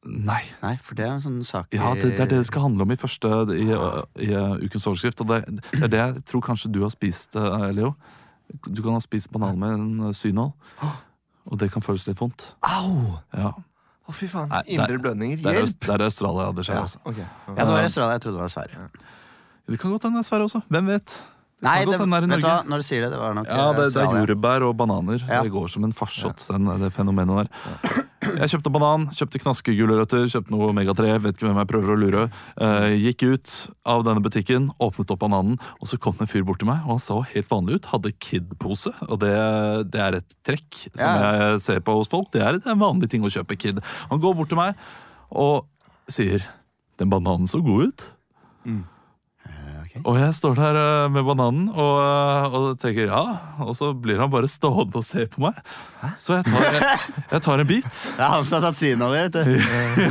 [0.09, 0.41] Nei.
[0.63, 2.87] Nei, for det er en sånn sak Ja, det, det er det det skal handle
[2.87, 3.69] om i første i,
[4.25, 4.31] i,
[4.65, 5.21] ukens overskrift.
[5.25, 5.43] Og det,
[5.75, 7.93] det er det jeg tror kanskje du har spist, eh, Leo.
[8.65, 10.53] Du kan ha spist banan med en synål.
[11.49, 12.51] Og det kan føles litt vondt.
[12.65, 13.19] Au!
[13.37, 13.53] Ja.
[14.09, 14.49] Å, fy faen.
[14.53, 15.41] Nei, Indre blødninger.
[15.43, 15.81] Det er, Hjelp!
[15.85, 17.01] det er Australia det skjer, Ja, altså.
[17.05, 17.19] ok.
[17.21, 18.13] Ja, det var Australia.
[18.17, 18.87] Jeg trodde det var Sverige.
[19.69, 20.63] Det kan godt hende det er Sverige også.
[20.73, 21.17] Hvem vet?
[21.59, 23.89] Nei, det, det vet du hva, når du sier det, det var nok Ja, det,
[23.91, 25.25] det er jordbær og bananer.
[25.27, 25.41] Ja.
[25.43, 28.05] Det går som en farsott, den, det fenomenet der.
[28.39, 32.25] Jeg kjøpte banan, kjøpte knaskegulrøtter, kjøpte noe Omega-3, vet ikke hvem jeg prøver å lure.
[32.63, 33.55] Eh, gikk ut
[33.91, 36.85] av denne butikken, åpnet opp bananen, og så kom det en fyr bort til meg,
[36.85, 37.89] og han så helt vanlig ut.
[37.91, 39.33] Hadde Kid-pose, og det,
[39.95, 41.33] det er et trekk som Ja.
[41.55, 42.31] jeg ser på hos folk.
[42.35, 43.83] Det er en vanlig ting å kjøpe Kid.
[44.13, 44.79] Han går bort til meg
[45.31, 45.67] og
[46.11, 46.43] sier
[46.99, 48.07] 'Den bananen så god ut'.
[48.67, 48.98] ok.
[50.07, 53.23] Og jeg står der eh, med bananen og, eh, og tenker ja,
[53.65, 55.59] og så blir han bare stående og se på meg.
[56.19, 56.99] Så jeg tar, jeg,
[57.33, 57.89] jeg tar en bit.
[58.19, 59.43] Det er han som har tatt synet av det, vet du.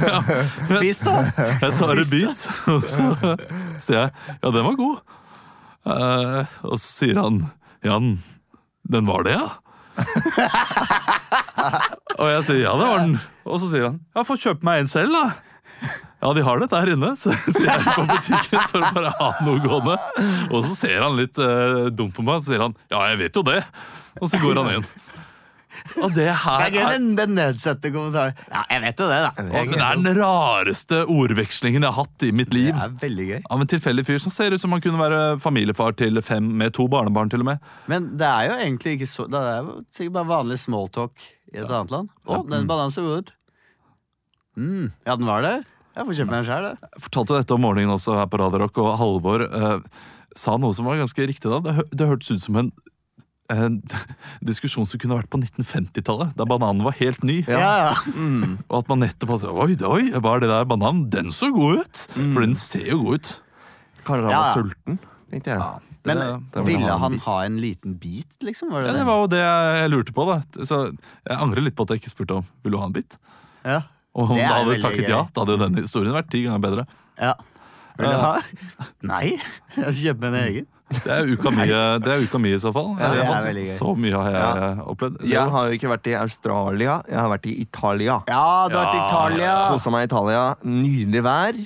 [0.71, 1.15] Spis, da!
[1.63, 3.06] Jeg tar en bit, og så
[3.84, 4.10] sier jeg
[4.41, 4.97] ja, den var god.
[5.88, 7.39] Uh, og så sier han
[7.86, 8.17] Jan,
[8.91, 9.47] den var det, ja?
[12.21, 13.15] og jeg sier ja, det var den.
[13.47, 15.93] Og så sier han ja, få kjøpe meg en selv, da.
[16.17, 19.32] Ja, de har det der inne, så sier jeg på butikken for å bare ha
[19.45, 19.97] noe gående.
[20.49, 23.21] Og så ser han litt uh, dumt på meg, og så sier han ja, jeg
[23.25, 23.60] vet jo det.
[24.17, 24.88] Og så går han inn.
[26.01, 28.39] Og det Det her er gøy, er den, nedsettende kommentaren.
[28.49, 29.32] Ja, jeg vet jo det, da.
[29.45, 32.71] og det er den rareste ordvekslingen jeg har hatt i mitt liv.
[32.73, 33.39] Det er veldig gøy.
[33.53, 36.73] Av en tilfeldig fyr som ser ut som han kunne være familiefar til fem med
[36.77, 37.30] to barnebarn.
[37.30, 40.32] til og med Men det er jo egentlig ikke så Det er jo sikkert bare
[40.34, 42.13] vanlig smalltalk i et annet land.
[42.25, 43.34] Å, den balansen god ut.
[44.58, 45.58] Mm, ja, den var det.
[45.97, 46.89] Jeg får kjøpe meg en sjæl, det.
[46.93, 49.79] Jeg fortalte dette om morgenen også her på Radio Rock, og Halvor eh,
[50.38, 51.57] sa noe som var ganske riktig da.
[51.65, 52.69] Det, det hørtes ut som en,
[53.49, 53.79] en
[54.51, 57.39] diskusjon som kunne vært på 1950-tallet, da bananen var helt ny.
[57.49, 57.97] Ja, ja.
[58.69, 61.07] Og at man nettopp hadde sagt Oi, oi, hva er det der bananen?
[61.13, 62.05] Den så god ut!
[62.13, 63.33] For den ser jo god ut.
[64.07, 64.99] Kanskje han Ja, var sulten,
[65.33, 65.83] tenkte jeg.
[66.07, 68.69] Men Det- det ville han, han ha en liten bit, liksom?
[68.71, 70.23] Var det Ja, det var jo det jeg lurte på.
[70.29, 70.77] da Så
[71.27, 73.17] Jeg angrer litt på at jeg ikke spurte om Vil du ha en bit.
[73.65, 73.81] Ja.
[74.17, 75.12] Og om Det du hadde takket gøy.
[75.13, 76.88] ja, da hadde jo denne historien vært ti ganger bedre.
[77.21, 77.36] ja.
[77.97, 78.34] Vil du ha?
[79.10, 79.27] Nei,
[79.73, 80.65] jeg skal kjøpe meg en egen.
[80.93, 82.91] Det er uka mi, det er uka mi i så fall.
[83.01, 83.71] Ja, det er veldig gøy.
[83.73, 85.15] Så mye har jeg opplevd.
[85.32, 88.19] Jeg har jo ikke vært i Australia, jeg har vært i Italia.
[88.30, 89.56] Ja, du har vært i Italia.
[89.73, 90.43] Kosa meg i Italia.
[90.69, 91.60] Nydelig vær.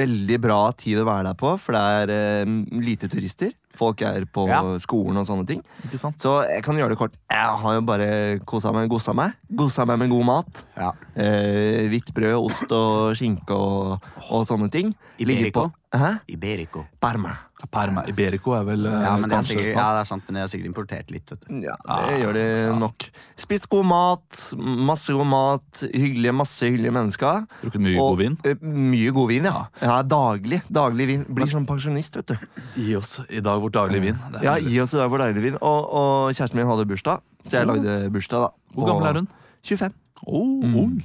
[0.00, 3.54] Veldig bra tid å være der på, for det er eh, lite turister.
[3.76, 4.60] Folk er på Ja.
[4.82, 5.62] skolen og sånne ting.
[5.84, 6.18] Ikke sant?
[6.22, 7.12] Så jeg kan gjøre det kort.
[7.30, 9.34] Jeg har jo bare kosa meg, gossa meg.
[9.54, 10.64] Gossa meg med god mat.
[10.76, 10.92] Ja.
[11.14, 14.94] Eh, hvitt brød, ost og skinke og, og sånne ting.
[15.18, 16.12] Ligger på- Hæ?
[16.32, 16.84] Iberico.
[17.00, 17.32] Parma.
[17.72, 20.36] Parma Iberico er vel eh, Ja, men det er sikkert, ja, det er sant, men
[20.36, 21.30] det er sikkert importert litt.
[21.32, 21.54] vet du.
[21.64, 22.44] Ja, det gjør de
[22.82, 23.06] nok.
[23.40, 24.42] Spist god mat,
[24.90, 27.46] masse god mat, hyggelige, masse hyggelige mennesker.
[27.62, 28.36] Drukket mye god vin.
[28.44, 29.64] Uh, mye god vin, ja.
[29.80, 29.96] ja.
[30.04, 30.60] Daglig.
[30.68, 31.24] Daglig vin.
[31.40, 32.62] Blir som pensjonist, vet du.
[32.76, 34.22] Gi oss i dag vårt daglige vin.
[34.44, 34.58] Ja.
[34.60, 35.60] Gi oss i dag vår daglige vin.
[35.62, 38.72] Og, og kjæresten min hadde bursdag, så jeg lagde bursdag, da.
[38.76, 39.30] Hvor gammel er hun?
[39.64, 39.96] 25.
[40.26, 41.00] Oh, ung.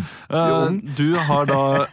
[0.00, 1.86] Eh, Uh, du har da uh,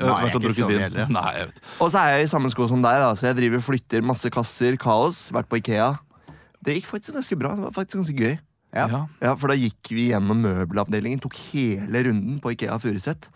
[0.00, 0.80] Nå er jeg og ikke så vin.
[0.88, 1.06] eldre.
[1.14, 1.60] Nei, jeg vet.
[1.80, 4.30] Og så er jeg i samme sko som deg, da, så jeg driver flytter masse
[4.34, 4.76] kasser.
[4.80, 5.26] Kaos.
[5.34, 5.92] Vært på Ikea.
[6.64, 7.54] Det gikk faktisk ganske bra.
[7.58, 8.34] Det var faktisk ganske gøy.
[8.74, 8.88] Ja.
[8.90, 9.02] Ja.
[9.22, 13.28] Ja, For da gikk vi gjennom møbelavdelingen, tok hele runden på Ikea Furuset.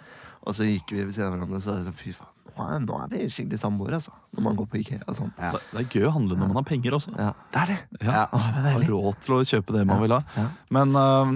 [0.49, 3.27] Og så gikk vi ved siden av hverandre og sa fy faen, nå er, er
[3.27, 4.15] vi skikkelig samboere, altså.
[4.35, 5.31] Når man går på Ikea sånn.
[5.39, 5.53] Ja.
[5.55, 7.13] Det, det er gøy å handle når man har penger også.
[7.19, 7.79] Ja, det er det.
[8.03, 8.15] Ja.
[8.17, 8.43] Ja.
[8.73, 10.23] Har råd til å kjøpe det man vil ha.
[10.39, 10.47] Ja.
[10.75, 11.35] Men eh,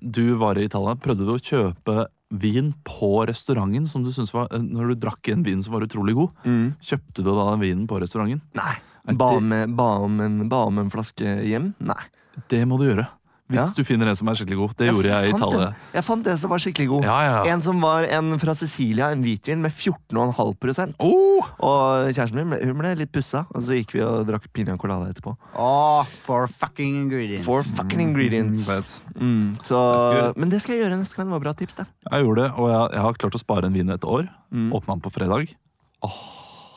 [0.00, 0.94] du var i Italia.
[0.96, 5.28] Prøvde du å kjøpe vin på restauranten som du syntes var eh, Når du drakk
[5.30, 6.74] en vin som var utrolig god, Mm.
[6.82, 8.40] kjøpte du da den vinen på restauranten?
[8.58, 8.74] Nei.
[9.06, 11.74] Nei, Ba om, ba, om en, ba om en flaske hjem?
[11.78, 12.02] Nei.
[12.50, 13.06] Det må du gjøre.
[13.46, 13.66] Hvis Ja.
[13.76, 14.72] du finner en som er skikkelig god.
[14.76, 15.66] Det gjorde jeg i tallet Italia.
[15.68, 15.74] en.
[15.94, 17.04] Jeg fant en som var skikkelig god.
[17.06, 17.52] Ja, ja.
[17.52, 21.46] En som var en fra Sicilia, en hvitvin med 14,5% Oh!
[21.62, 24.76] Og kjæresten min ble, hun ble litt pussa, og så gikk vi og drakk piña
[24.76, 25.36] colada etterpå.
[25.54, 27.46] Oh, for fucking ingredients.
[27.46, 28.66] For fucking ingredients.
[29.14, 29.22] Mm.
[29.22, 31.28] Mm, så, men det skal jeg gjøre neste gang.
[31.30, 31.86] Det var bra tips, det.
[32.10, 34.28] Jeg gjorde det, og jeg, jeg har klart å spare en vin et år.
[34.52, 34.72] Mm.
[34.74, 35.54] Åpna den på fredag.
[36.02, 36.18] Oh,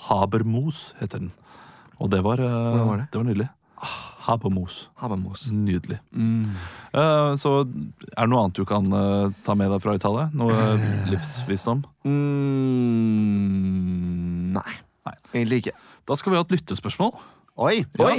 [0.09, 1.31] Habermos heter den.
[1.99, 3.07] Og det var, eh, var det?
[3.11, 3.49] det var nydelig.
[4.29, 4.89] Habermos.
[4.99, 5.47] Habermos.
[5.51, 5.99] Nydelig.
[6.13, 6.51] Mm.
[6.93, 10.29] Uh, så er det noe annet du kan uh, ta med deg fra Italia?
[10.37, 10.53] Noe
[11.09, 11.79] livsvisdom?
[12.05, 13.39] Mm,
[14.57, 14.73] nei.
[15.07, 15.15] Nei.
[15.33, 15.75] Egentlig ikke.
[16.09, 17.13] Da skal vi ha et lyttespørsmål.
[17.59, 17.77] Oi!
[17.99, 18.17] Oi!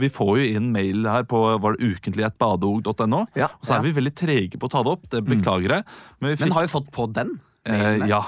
[0.00, 3.20] Vi får jo inn mail her på var det ukentlig.badeog.no.
[3.38, 3.48] Ja.
[3.60, 5.04] Og så er vi veldig trege på å ta det opp.
[5.12, 5.82] Det beklager jeg.
[6.18, 7.36] Men vi fikk Men har vi fått på den?
[7.64, 8.02] Mailen?
[8.02, 8.22] Eh, ja.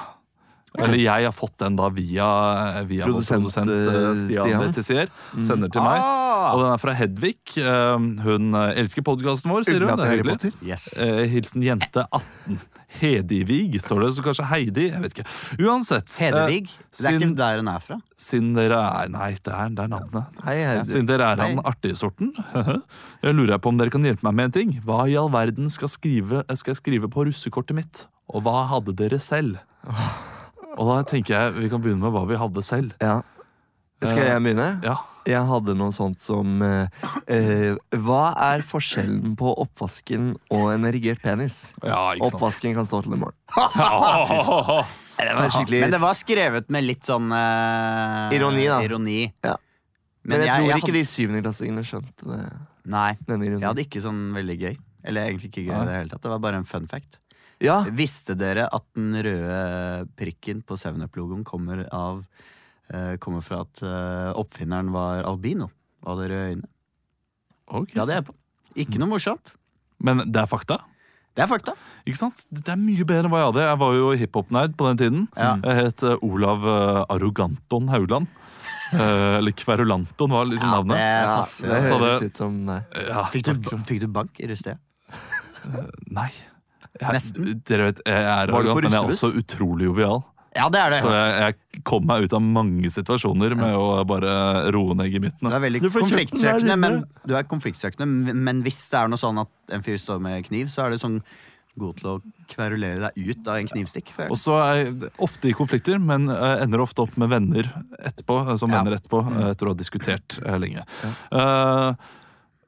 [0.78, 2.26] Eller jeg har fått den da via,
[2.88, 4.64] via Produsent, produsent eh, eh, Stian Stian.
[4.66, 5.12] Letizier.
[5.40, 6.00] Sender til meg.
[6.04, 6.52] Ah!
[6.54, 7.36] Og den er fra Hedvig.
[7.58, 9.94] Eh, Hun elsker podkasten vår, sier hun.
[9.96, 10.54] Det er hyggelig.
[10.66, 10.88] Yes.
[11.32, 12.58] Hilsen jente 18.
[12.96, 14.10] Hedivig, står det.
[14.16, 14.84] Så kanskje Heidi?
[14.92, 15.26] Jeg vet ikke.
[15.66, 16.06] Uansett.
[16.22, 17.98] eh, Det er sin, ikke der hun er fra?
[18.16, 20.38] siden dere er Nei, det er, det er navnet.
[20.46, 20.58] Hei.
[20.86, 22.30] Siden dere er av den artige sorten,
[23.26, 24.72] jeg lurer jeg på om dere kan hjelpe meg med en ting.
[24.86, 28.06] Hva i all verden skal, skrive, skal jeg skrive på russekortet mitt?
[28.32, 29.58] Og hva hadde dere selv?
[30.76, 32.92] Og da tenker jeg vi kan begynne med hva vi hadde selv.
[33.00, 33.22] Ja.
[34.04, 34.66] Skal jeg begynne?
[34.84, 36.86] Ja, Jeg hadde noe sånt som eh,
[37.32, 41.72] eh, Hva er forskjellen på oppvasken og en erigert penis?
[41.80, 42.36] ja ikke sant.
[42.36, 43.38] Oppvasken kan stå til i morgen.
[45.16, 45.24] Ja.
[45.24, 48.82] Det var skikkelig Men det var skrevet med litt sånn eh, Ironi, da.
[48.84, 49.20] ironi.
[49.46, 49.54] Ja.
[50.28, 52.40] Men jeg, jeg- tror jeg ikke hadde- de syvendeklassingene skjønte det.
[52.92, 53.16] Nei.
[53.26, 54.76] Jeg hadde ikke sånn veldig gøy.
[55.08, 56.20] Eller egentlig ikke gøy i det hele tatt.
[56.26, 57.16] Det var bare en fun fact.
[57.64, 62.18] Ja, Visste dere at den røde prikken på 7up-logoen kommer av
[62.92, 65.70] eh, Kommer fra at eh, oppfinneren var albino
[66.04, 66.68] og hadde røde øyne?
[67.96, 68.34] Ja, Det er på.
[68.76, 69.54] Ikke noe morsomt.
[70.04, 70.76] Men det er fakta.
[71.36, 71.72] Det er fakta.
[72.06, 72.44] Ikke sant?
[72.52, 73.64] Det er mye bedre enn hva jeg hadde.
[73.66, 75.24] Jeg var jo hiphop-nerd på den tiden.
[75.36, 75.54] Ja.
[75.64, 78.28] Jeg het eh, Olav eh, Arroganton Haugland.
[78.92, 80.96] Eh, eller Kverulanton var liksom Ja, navnet.
[80.96, 82.78] det ja det høres ut som nei.
[83.08, 84.78] Ja, Fikk, du, fikk du bank i russetida?
[86.14, 86.30] Nei.
[87.00, 87.50] Nesten.
[87.66, 90.22] Dere vet, jeg er arrogant, men jeg er også utrolig jovial.
[90.56, 91.00] Ja, det er det.
[91.04, 95.50] Så jeg, jeg kom meg ut av mange situasjoner med å bare roe ned Du
[95.50, 99.76] er veldig Du konfliktsøkende, men, du er konfliktsøkende, men hvis det er noe sånn at
[99.76, 101.20] en fyr står med kniv, så er du sånn
[101.76, 102.16] god til å
[102.48, 104.14] kverulere deg ut av en knivstikk.
[104.30, 107.68] Og så er jeg ofte i konflikter, men eh, ender ofte opp med venner
[108.00, 108.38] etterpå.
[108.46, 108.80] eh, Som Ja.
[108.80, 110.86] venner etterpå, eh, etter å ha diskutert lenge.
[111.04, 111.12] Ja.
[111.36, 112.06] eh,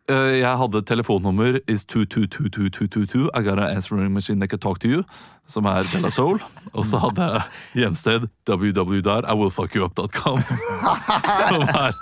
[0.09, 3.31] jeg hadde telefonnummer is 222222.
[3.35, 5.05] I got an answering machine that can talk to you.
[5.49, 6.41] Som er Bella Soul.
[6.77, 7.43] Og så hadde jeg
[7.83, 10.43] hjemsted www.iwillfuckyouup.com.
[11.41, 11.93] Som er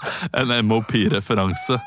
[0.43, 1.79] en MOP-referanse.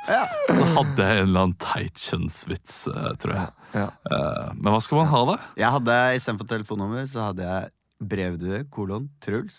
[0.47, 3.47] Så hadde jeg en eller annen teit kjønnsvits, eh, tror jeg.
[3.75, 5.36] Eh, men hva skal man ha, da?
[5.60, 7.62] Jeg hadde, Istedenfor telefonnummer så hadde jeg
[7.99, 9.58] brevdue, kolon, Truls.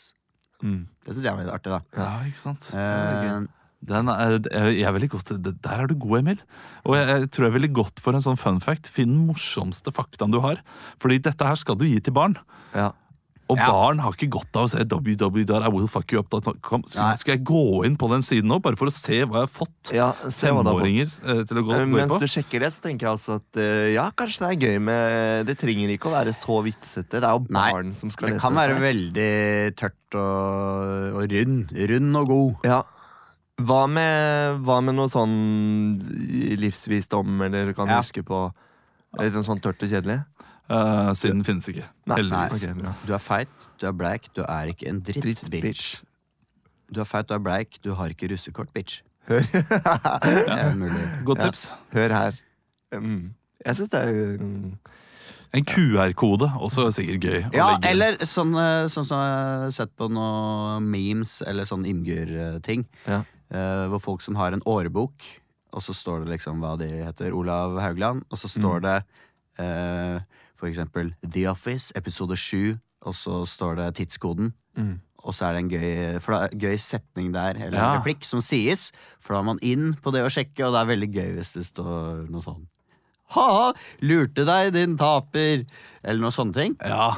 [0.64, 0.87] Mm.
[1.05, 1.81] Det syns jeg var litt artig, da.
[2.01, 2.73] Ja, ikke sant?
[2.77, 3.44] Eh,
[3.81, 4.35] Den er,
[4.77, 6.40] jeg er godt, Der er du god, Emil.
[6.85, 8.90] Og jeg, jeg tror jeg er veldig godt for en sånn fun fact.
[8.93, 10.61] Finn den morsomste faktaen du har.
[11.01, 12.37] Fordi dette her skal du gi til barn.
[12.77, 12.90] Ja.
[13.51, 13.66] Og Ja.
[13.66, 16.85] barn har ikke godt av å se www.iwillfuckyoup.com.
[17.01, 17.14] Nei.
[17.19, 19.51] skal jeg gå inn på den siden nå, bare for å se hva jeg har
[19.51, 20.85] fått ja, se hva det har fått.
[20.85, 22.21] femåringer eh, til å gå, Eh, gå inn Mens på?
[22.23, 25.47] du sjekker det, så tenker jeg altså at eh, ja, kanskje det er gøy med
[25.51, 27.19] Det trenger ikke å være så vitsete.
[27.19, 29.29] Det er jo Nei, barn som skal det lese kan være veldig
[29.83, 31.75] tørt og, og rund.
[31.90, 32.55] Rund og god.
[32.71, 32.81] Ja.
[33.66, 35.35] Hva med, hva med noe sånn
[36.61, 38.01] livsvisdom, eller kan du Ja.
[38.01, 38.53] huske på
[39.20, 40.20] litt sånn tørt og kjedelig?
[40.70, 41.85] Uh, siden finnes ikke.
[42.07, 42.64] Nei, Heldigvis.
[42.68, 42.94] ok, bra.
[43.07, 43.49] Du er feit,
[43.81, 45.62] du er bleik, du er ikke en dritt, Dritt, bitch.
[45.62, 46.03] bitch.
[46.92, 49.01] Du er feit, du er bleik, du har ikke russekort, bitch.
[49.29, 51.03] Det er mulig.
[51.27, 51.73] Godt tips.
[51.92, 52.38] Hør her.
[52.94, 53.35] Mm.
[53.66, 54.73] Jeg syns det er mm,
[55.53, 57.42] En QR-kode, også sikkert gøy.
[57.51, 57.90] å Ja, legge inn.
[57.90, 62.87] eller sånn, eh, sånn som jeg har sett på noen memes eller sånn Imgur-ting.
[63.07, 63.25] Ja.
[63.50, 65.26] Eh, hvor folk som har en årebok,
[65.70, 67.34] og så står det liksom hva de heter.
[67.36, 68.24] Olav Haugland.
[68.30, 68.96] Og så står det
[69.62, 70.18] eh,
[70.58, 72.74] for eksempel The Office, episode 7,
[73.06, 74.50] og så står det tidskoden.
[75.20, 78.88] Og så er det en gøy, er gøy setning der, eller en replikk, som sies.
[79.20, 81.54] For da er man inn på det å sjekke, og det er veldig gøy hvis
[81.58, 82.62] det står noe sånn.
[83.36, 83.68] Ha-ha,
[84.02, 85.66] lurte deg, din taper!
[86.02, 86.72] Eller noe sånne ting.
[86.82, 87.12] Ja.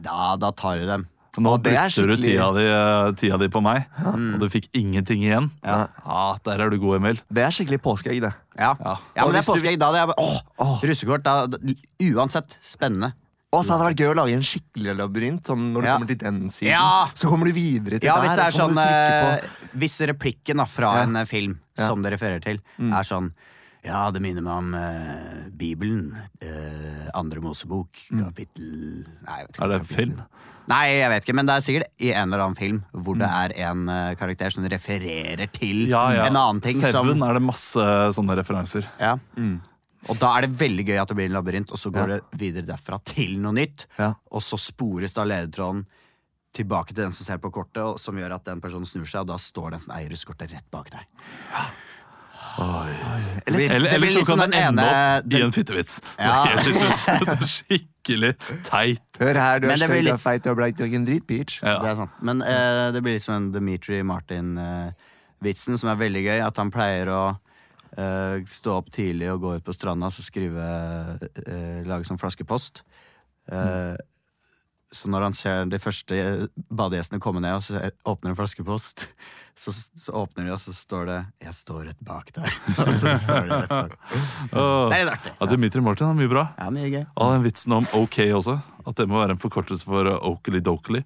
[0.00, 1.04] Da, da tar du dem.
[1.40, 5.22] Nå er brukte du tida di, eh, tida di på meg, og du fikk ingenting
[5.24, 5.50] igjen.
[5.64, 5.86] Ja.
[6.04, 7.20] Ja, Der er du god, Emil.
[7.32, 8.34] Det er skikkelig påskeegg, det.
[8.58, 8.96] Ja, Ja.
[9.16, 9.78] ja men det er påskeegg.
[9.78, 10.80] Da Det er, åh, Åh.
[10.82, 11.22] russekort.
[11.22, 11.46] Da,
[12.00, 13.14] uansett, spennende.
[13.52, 15.42] Og så hadde det vært gøy å lage en skikkelig labyrint.
[15.44, 15.96] Sånn når du Ja.
[15.96, 16.70] kommer til den siden.
[16.72, 17.06] Ja.
[17.14, 18.28] Så kommer du videre til Ja, der.
[18.28, 21.02] hvis det er så sånn du på- eh, Hvis replikken da, fra Ja.
[21.02, 21.86] en eh, film Ja.
[21.88, 23.32] som det refererer til, er sånn
[23.84, 26.12] Ja, det minner meg om uh, Bibelen.
[26.40, 29.64] Uh, andre Mosebok, kapittel Nei, jeg vet ikke.
[29.64, 29.96] Er det kapittel.
[29.96, 30.22] film?
[30.70, 33.26] Nei, jeg vet ikke, men det er sikkert i en eller annen film hvor det
[33.28, 36.26] er en uh, karakter som refererer til Ja, ja.
[36.28, 37.86] en annen ting Seven som er det masse
[38.18, 38.86] sånne referanser.
[39.00, 39.16] ja.
[40.10, 42.20] Og da er det veldig gøy at det blir en labyrint, og så går det
[42.40, 43.84] videre derfra til noe nytt.
[44.00, 44.08] Ja.
[44.34, 45.84] Og så spores da ledetråden
[46.58, 49.22] tilbake til den som ser på kortet, og som gjør at den personen snur seg,
[49.22, 51.06] og da står den som eier russekortet rett bak deg.
[51.54, 51.62] Det
[53.46, 56.00] Eller, eller blir så kan den ende ene- opp i en fittevits.
[56.18, 56.44] Ja.
[57.54, 58.34] Skikkelig
[58.66, 59.02] teit.
[59.20, 61.60] Hør her, du er stygg, litt- feit, er bleik, er en dritbitch.
[61.62, 61.78] Ja.
[61.82, 62.18] Det er sant.
[62.22, 66.38] Men uh, det blir litt sånn Dimitri Martin-vitsen, som er veldig gøy.
[66.44, 70.68] At han pleier å uh, stå opp tidlig og gå ut på stranda og skrive
[71.46, 72.84] eh, Lage sånn flaskepost.
[73.50, 73.94] Eh,
[74.92, 76.16] Så når han ser de første
[76.68, 79.06] badegjestene komme ned og så åpner en flaskepost,
[79.62, 82.58] så, så åpner de, og så står det 'Jeg står rett bak der'.
[82.84, 83.96] og så står det rett bak.
[84.52, 85.32] Det er litt artig.
[85.40, 86.44] Ja, Dimitri Martin har mye bra.
[86.58, 87.04] Ja, mye gøy.
[87.16, 88.58] Og den vitsen om OK også.
[88.86, 91.02] At det må være en forkortelse for Oakley Dokley.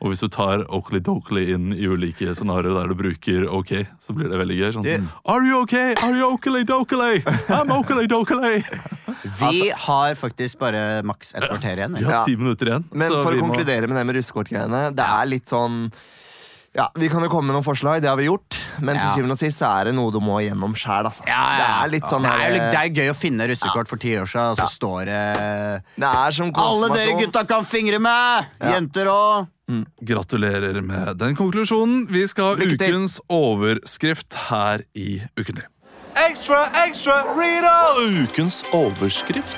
[0.00, 4.14] Og hvis du tar Oakley Dokley inn i ulike scenarioer der du bruker OK, så
[4.16, 4.70] blir det veldig gøy.
[4.76, 5.74] Sånn, Du- Are you OK?
[6.02, 7.20] Are you Oakley Dokley?
[7.48, 8.62] I'm Oakley Dokley!
[9.40, 11.96] Vi har faktisk bare maks et kvarter igjen.
[11.98, 12.24] Vi har Ja.
[12.24, 12.84] ti minutter igjen.
[12.92, 15.90] Men så for vi å må- konkludere med det med russekortgreiene, det er litt sånn
[16.76, 18.56] ja, Vi kan jo komme med noen forslag, det har vi gjort.
[18.84, 19.14] Men til Ja.
[19.16, 21.06] syvende og sist så er det noe du må gjennom sjæl.
[21.08, 21.24] Altså.
[21.26, 21.76] Ja, ja, Det ja.
[21.84, 24.28] er litt sånn det, er, jo det er gøy å finne russekort for ti år
[24.28, 25.20] siden, og så står det
[25.96, 28.46] Det er som Alle dere gutta kan fingre med!
[28.60, 29.46] Jenter òg!
[30.06, 32.04] Gratulerer med den konklusjonen.
[32.12, 35.64] Vi skal ha ukens overskrift her i Ukentlig.
[36.16, 37.74] Ekstra, ekstra, Rita!
[38.22, 39.56] Ukens overskrift.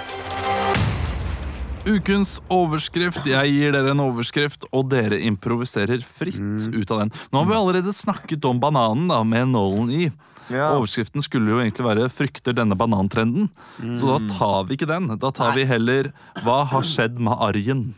[1.88, 3.24] Ukens overskrift.
[3.28, 7.12] Jeg gir dere en overskrift, og dere improviserer fritt ut av den.
[7.32, 10.08] Nå har vi allerede snakket om bananen da, med nålen i.
[10.52, 10.74] Ja.
[10.76, 13.48] Overskriften skulle jo egentlig være 'frykter denne banantrenden'.
[13.96, 15.08] Så da tar vi ikke den.
[15.18, 16.12] Da tar vi heller
[16.44, 17.92] 'hva har skjedd med arjen'?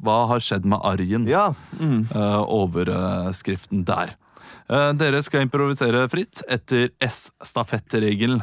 [0.00, 1.26] Hva har skjedd med arjen?
[1.28, 1.52] Ja.
[1.78, 2.08] Mm.
[2.14, 4.16] Uh, overskriften der.
[4.70, 8.40] Uh, dere skal improvisere fritt etter S-stafettregelen.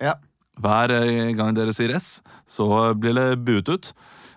[0.00, 0.14] Ja.
[0.60, 3.92] Hver eh, gang dere sier S, så blir det buet ut.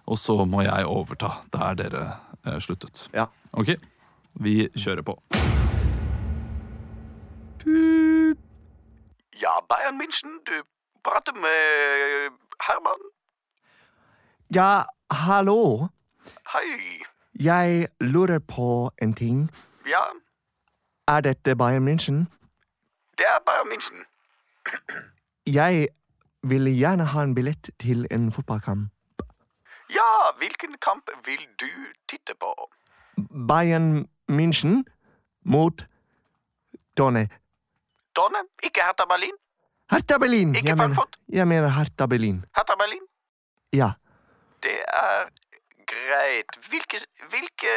[0.08, 2.04] Og så må jeg overta der dere
[2.46, 3.08] eh, sluttet.
[3.14, 3.26] ja.
[3.56, 3.70] Ok,
[4.44, 5.14] vi kjører på.
[9.42, 10.52] Ja, Bayern München, du
[11.04, 12.32] prater med
[12.68, 13.02] Herman.
[14.56, 15.88] Ja, hallo.
[16.54, 17.02] Hei.
[17.40, 19.50] Jeg lurer på en ting.
[19.88, 20.04] Ja,
[21.08, 22.26] Er dette Bayern München?
[23.18, 24.00] det er Bayern München.
[25.48, 25.88] Jeg
[26.50, 28.92] vil gjerne ha en billett til en fotballkamp.
[29.94, 31.72] Ja, hvilken kamp vil du
[32.10, 32.52] titte på?
[33.50, 34.84] Bayern München
[35.46, 35.86] mot
[36.98, 37.30] Donne.
[38.16, 39.36] Donne, ikke Hertha Berlin?
[39.92, 40.56] Hertha Berlin!
[40.56, 42.44] Ikke Jeg mener, jeg mener Hertha Berlin.
[42.58, 43.04] Hertha Berlin?
[43.74, 43.92] Ja.
[44.64, 45.30] Det er
[45.92, 46.58] greit.
[46.70, 47.74] Hvilke, hvilke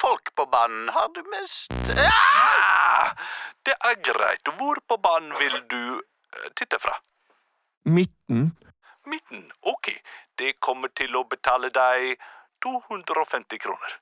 [0.00, 3.10] folk på banen har du mest ah!
[3.66, 4.54] Det er greit.
[4.58, 6.94] Hvor på banen vil du eh, titte fra?
[7.86, 8.56] Midten.
[9.06, 9.42] Midten.
[9.60, 9.92] Ok.
[10.34, 12.16] Det kommer til å betale deg
[12.64, 13.92] 250 kroner.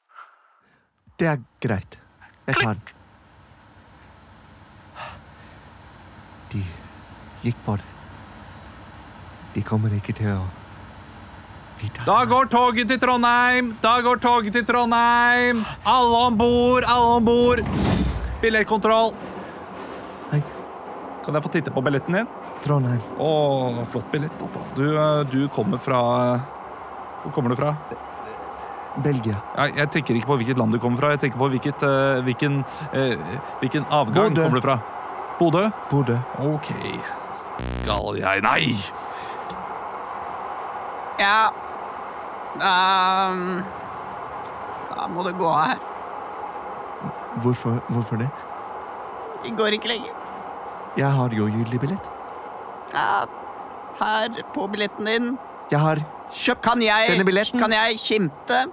[1.20, 1.99] Det er greit.
[2.49, 2.94] Jeg tar den.
[6.55, 6.62] De
[7.44, 7.90] gikk på det.
[9.55, 10.44] De kommer ikke til å
[12.07, 13.75] Da går toget til Trondheim!
[13.83, 15.61] Da går toget til Trondheim!
[15.85, 17.61] Alle om bord, alle om bord!
[18.40, 19.12] Billettkontroll.
[20.33, 20.40] Hei,
[21.25, 22.33] Kan jeg få titte på billetten din?
[22.64, 23.00] Trondheim.
[23.20, 24.44] Å, flott billett.
[24.77, 26.00] Du, eh, du kommer fra
[27.24, 27.74] Hvor kommer du fra?
[29.05, 29.40] Belgia.
[29.57, 31.11] Jeg, jeg tenker ikke på hvilket land du kommer fra.
[31.14, 32.61] Jeg tenker på hvilket, eh, hvilken,
[32.92, 34.42] eh, hvilken avgang Bodø.
[34.42, 34.79] kommer du fra.
[35.38, 35.64] Bodø?
[35.90, 36.18] Bodø.
[36.38, 36.70] Ok.
[37.35, 38.77] Skal jeg Nei!
[41.18, 41.50] Ja
[42.55, 43.62] um,
[44.94, 45.79] Da må det gå her.
[47.42, 48.31] Hvorfor, hvorfor det?
[49.42, 50.14] Vi går ikke lenger.
[50.96, 52.13] Jeg har jo gyldig billett.
[52.94, 53.24] Ja,
[54.00, 55.38] her på billetten din
[55.70, 55.98] Jeg har
[56.30, 57.61] kjøpt kan jeg, denne billetten.
[57.61, 58.64] kan jeg skimte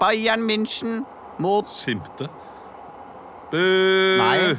[0.00, 1.04] Bayern München
[1.38, 2.28] mot Skimte.
[3.50, 3.56] Bu!
[4.18, 4.56] Nei.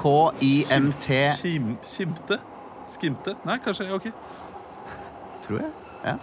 [0.00, 1.06] KIMT,
[1.42, 2.38] Kim, kimte?
[2.92, 3.34] Skimte?
[3.44, 3.88] Nei, kanskje.
[3.92, 4.06] Ok.
[5.44, 5.70] tror jeg.
[6.04, 6.14] Ja.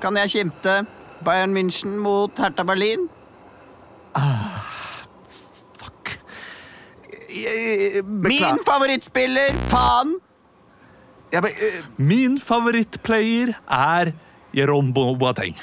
[0.00, 0.86] Kan jeg skimte
[1.24, 3.08] Bayern München mot Hertha Berlin?
[4.16, 4.63] Fuck.
[8.04, 9.56] Min favorittspiller!
[9.72, 10.16] Faen!
[11.34, 14.12] be, uh, Min favorittplayer er
[14.54, 15.56] Jerome Boateng.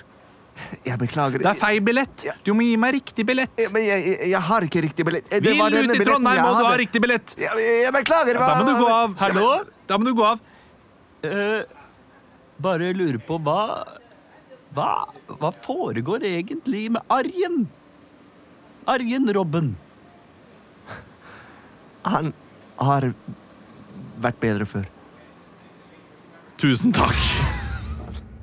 [0.85, 1.41] jeg beklager.
[1.41, 2.25] Det er feil billett.
[2.45, 3.53] Du må gi meg riktig billett.
[3.59, 5.29] Jeg, men jeg, jeg, jeg har ikke riktig billett.
[5.31, 7.35] Det Vil ut du til Trondheim, og du ha riktig billett.
[7.39, 8.41] Jeg, jeg beklager.
[8.41, 9.15] Da må du gå av.
[9.21, 9.47] Hallo?
[9.89, 10.43] Da må du gå av.
[11.21, 11.61] Uh,
[12.61, 13.61] bare lurer på hva,
[14.73, 14.91] hva
[15.41, 17.63] Hva foregår egentlig med Arjen?
[18.89, 19.75] Arjen Robben.
[22.05, 22.33] Han
[22.81, 23.11] har
[24.21, 24.85] vært bedre før.
[26.61, 27.17] Tusen takk.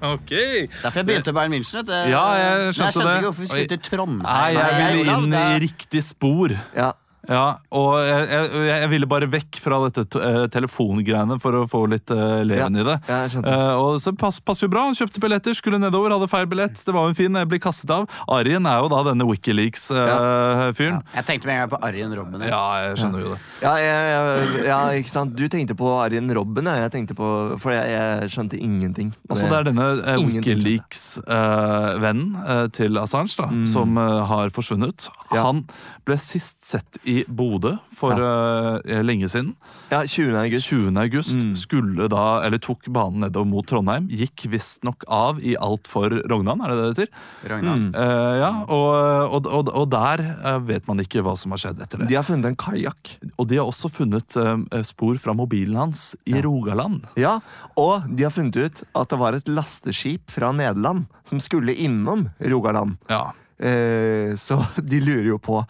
[0.03, 0.31] Ok.
[0.31, 1.81] Derfor jeg begynte Bayern München.
[1.81, 1.93] vet du.
[2.13, 3.17] Ja, jeg skjønte jeg skjønte det.
[3.17, 4.23] ikke hvorfor vi skulle til Trondheim.
[4.23, 6.55] Nei, jeg ville inn i riktig spor.
[6.77, 6.93] Ja.
[7.29, 11.83] Ja, og jeg, jeg, jeg ville bare vekk fra dette eh, telefongreiene for å få
[11.93, 12.97] litt uh, leven Ja, i det.
[13.05, 13.49] ja, uh.
[13.53, 14.87] Eh, og så pass, passer jo bra.
[14.89, 16.81] Han kjøpte billetter, skulle nedover, hadde feil billett.
[16.87, 18.07] Det var jo en fin, jeg ble kastet av.
[18.33, 21.03] Arjen er jo da denne Wikileaks-fyren.
[21.19, 22.41] Jeg tenkte med en gang på Arjen Robben.
[22.49, 22.63] ja.
[22.87, 23.41] jeg skjønner jo det.
[23.61, 24.23] Ja, jeg, jeg,
[24.71, 25.31] ja, ikke sant?
[25.37, 26.77] Du tenkte på Arjen Robben, ja.
[26.87, 27.27] jeg tenkte på
[27.61, 29.13] For jeg, jeg skjønte ingenting.
[29.29, 35.09] Altså, det er denne uh, Wikileaks-vennen eh, til Assange da, som eh, har forsvunnet.
[35.13, 35.37] Mm.
[35.37, 35.43] Ja.
[35.45, 35.65] Han
[36.09, 39.55] ble sist sett i Bodø for eh, lenge siden.
[39.91, 40.37] Ja, 20.
[40.37, 40.69] august.
[40.71, 40.97] 20.
[41.03, 41.55] august Mm.
[41.57, 44.09] skulle da, eller tok banen nedover mot Trondheim.
[44.11, 47.07] Gikk visstnok av i alt for Rognan, er det det det
[47.49, 47.63] heter?
[47.63, 47.89] Mm.
[47.95, 51.81] Uh, ja, og, og, og, og der eh, vet man ikke hva som har skjedd
[51.85, 52.09] etter det.
[52.11, 53.15] De har funnet en kajakk.
[53.39, 57.07] Og de har også funnet eh, spor fra mobilen hans i Rogaland.
[57.19, 57.39] Ja,
[57.79, 62.29] og de har funnet ut at det var et lasteskip fra Nederland som skulle innom
[62.43, 62.99] Rogaland.
[63.11, 63.31] Ja.
[63.59, 65.63] Eh, så de lurer jo på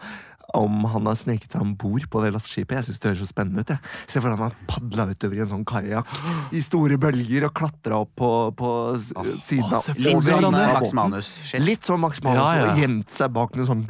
[0.57, 2.79] om han har sneket seg om bord på det lasteskipet.
[2.79, 3.73] Jeg synes det høres så spennende ut.
[3.73, 3.93] Jeg.
[4.05, 6.13] Se for deg han har padla utover i en sånn kajakk
[6.55, 10.01] i store bølger og klatra opp på, på oh, siden av båten.
[10.05, 10.73] Litt sånn han eh, det?
[10.79, 11.31] Max Manus.
[11.59, 12.71] Litt sånn Max Manus Ja, ja.
[12.71, 13.85] og gjemt seg bak noen sånn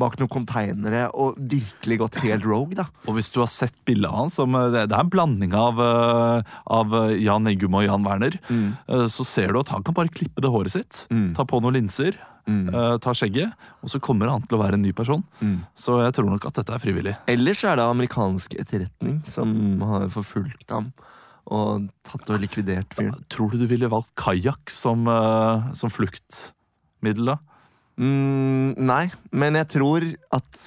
[0.00, 2.88] Bak noen konteinere og virkelig gått helt rogue, da.
[3.06, 5.80] Og hvis du har sett bildet av han, som, eh, det, er en blanding av,
[5.84, 9.06] eh, av eh, Jan Eggum og Jan Werner, mm.
[9.10, 11.04] så ser du at han kan bare klippe det håret sitt,
[11.36, 12.18] ta på noen linser,
[12.72, 15.22] eh, ta skjegget, og så kommer han til å være en ny person.
[15.78, 17.14] Så jeg tror nok at dette er frivillig.
[17.30, 19.54] Ellers er det amerikansk etterretning som
[19.92, 20.92] har forfulgt ham
[21.50, 23.16] og tatt og likvidert fyren.
[23.32, 27.38] Tror du du ville valgt kajakk som, uh, som fluktmiddel da?
[28.00, 30.62] Mm, nei, men jeg tror at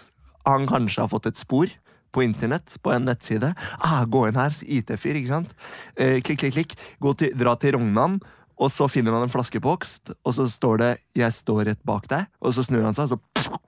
[0.45, 1.71] han kanskje har fått et spor
[2.13, 3.53] på internett, på en nettside.
[3.81, 5.55] Ah, gå inn her, IT-fyr, ikke sant?
[5.97, 6.75] Eh, klikk, klikk, klikk.
[7.01, 8.19] Gå til, dra til Rognan,
[8.59, 12.27] og så finner han en flaskepokst, og så står det 'Jeg står rett bak deg',
[12.41, 13.59] og så snur han seg, og så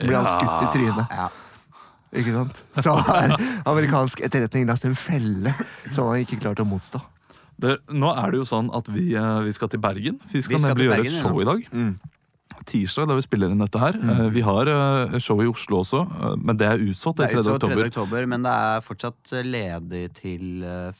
[0.00, 1.06] blir han skutt i trynet.
[1.10, 1.28] Ja.
[2.10, 2.64] Ikke sant?
[2.82, 3.36] Så har
[3.70, 5.54] amerikansk etterretning lagt en felle
[5.90, 7.00] som han ikke klarte å motstå.
[7.60, 10.16] Det, nå er det jo sånn at vi, eh, vi skal til Bergen.
[10.32, 11.66] Vi skal, Vi skal nemlig gjøre Bergen, et show i dag.
[12.68, 13.96] Tirsdag, da vi spiller inn dette her.
[13.96, 14.30] Mm.
[14.34, 17.20] Vi har eh, show i Oslo også, eh, men det er utsolgt.
[17.20, 17.54] Det er er 3.
[17.56, 17.86] Utsatt, 3.
[17.88, 18.26] oktober.
[18.30, 20.92] men det er fortsatt eh, ledig til eh,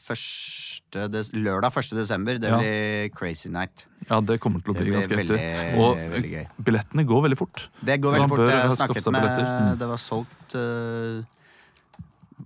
[1.37, 1.95] lørdag 1.
[1.95, 2.39] desember.
[2.41, 2.57] Det Ja.
[2.57, 3.85] blir Crazy Night.
[4.09, 5.79] Ja, det kommer til å bli ganske veldig, heftig.
[5.79, 7.69] Og eh, veldig billettene går veldig fort.
[7.83, 8.49] Det går veldig fort.
[8.49, 9.39] Jeg snakket med.
[9.39, 9.77] Mm.
[9.79, 11.23] Det var solgt eh,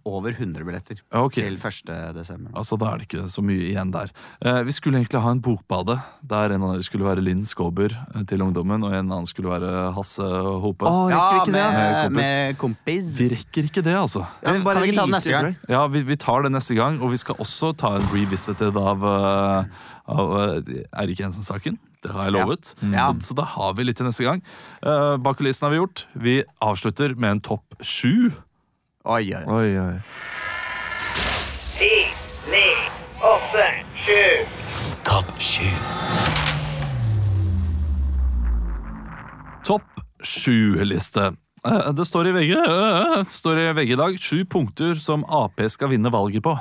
[0.05, 1.47] over 100 billetter okay.
[1.47, 1.89] til 1.
[2.15, 2.51] desember.
[2.53, 4.11] Altså, Da er det ikke så mye igjen der.
[4.45, 7.95] Eh, vi skulle egentlig ha en bokbade, der en av dere skulle være Linn Skåber
[7.95, 10.27] eh, til ungdommen, og en annen skulle være Hasse
[10.61, 10.85] Hope.
[10.85, 11.65] Å, Ja, vi ikke det?
[11.73, 12.29] med, kompis?
[12.29, 13.11] med kompis.
[13.17, 14.27] Vi rekker ikke det, altså.
[14.43, 15.57] Ja, men Kan vi ikke ta det neste gang?
[15.73, 19.09] Ja, vi, vi tar det neste gang, og vi skal også ta en revisited av,
[19.09, 21.81] eh, av eh, Eirik Jensen-saken.
[22.05, 22.75] Det har jeg lovet.
[22.93, 23.09] Ja.
[23.09, 24.43] Så, så da har vi litt til neste gang.
[24.85, 26.03] Uh, bak kulissene har vi gjort.
[26.13, 28.29] Vi avslutter med en topp sju.
[29.05, 29.43] Oi, oi.
[29.45, 29.97] Oi, oi.
[31.77, 31.91] Ti,
[32.49, 32.65] ni,
[33.21, 33.65] åtte,
[34.01, 34.21] sju.
[35.05, 35.69] Topp sju.
[39.65, 41.31] Topp sju-liste.
[41.65, 45.25] Eh, Det står i VG, eh, det står i VG i dag sju punkter som
[45.29, 46.55] Ap skal vinne valget på.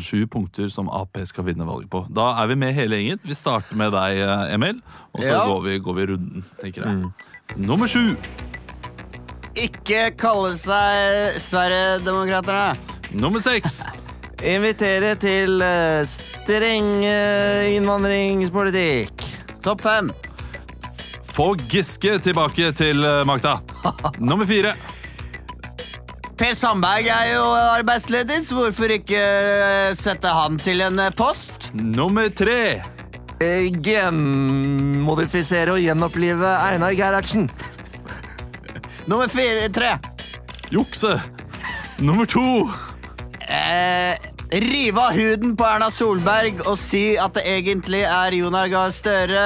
[0.00, 2.06] Sju punkter som Ap skal vinne valget på.
[2.08, 3.20] Da er vi med hele gjengen.
[3.24, 4.80] Vi starter med deg, eh, Emil.
[5.12, 5.44] Og så Ja.
[5.46, 7.12] går, vi, går vi runden, tenker jeg.
[7.56, 8.16] Nummer sju.
[9.56, 12.76] Ikke kalle seg Sverigedemokraterna.
[13.16, 13.82] Nummer seks.
[14.56, 17.00] Invitere til eh, streng
[17.72, 19.24] innvandringspolitikk.
[19.64, 20.12] Topp fem.
[21.36, 23.58] Få Giske tilbake til eh, makta.
[24.28, 24.76] Nummer fire.
[26.36, 27.44] Per Sandberg er jo
[27.78, 31.70] arbeidsledig, så hvorfor ikke eh, sette han til en eh, post?
[31.72, 32.82] Nummer tre.
[33.40, 37.48] Eh, genmodifisere og gjenopplive Einar Gerhardsen.
[39.06, 39.96] Nummer fire, tre.
[40.70, 41.20] Jukse.
[42.02, 42.42] Nummer to.
[43.46, 44.16] Eh,
[44.50, 49.44] rive av huden på Erna Solberg og si at det egentlig er Jonar Gahr Støre.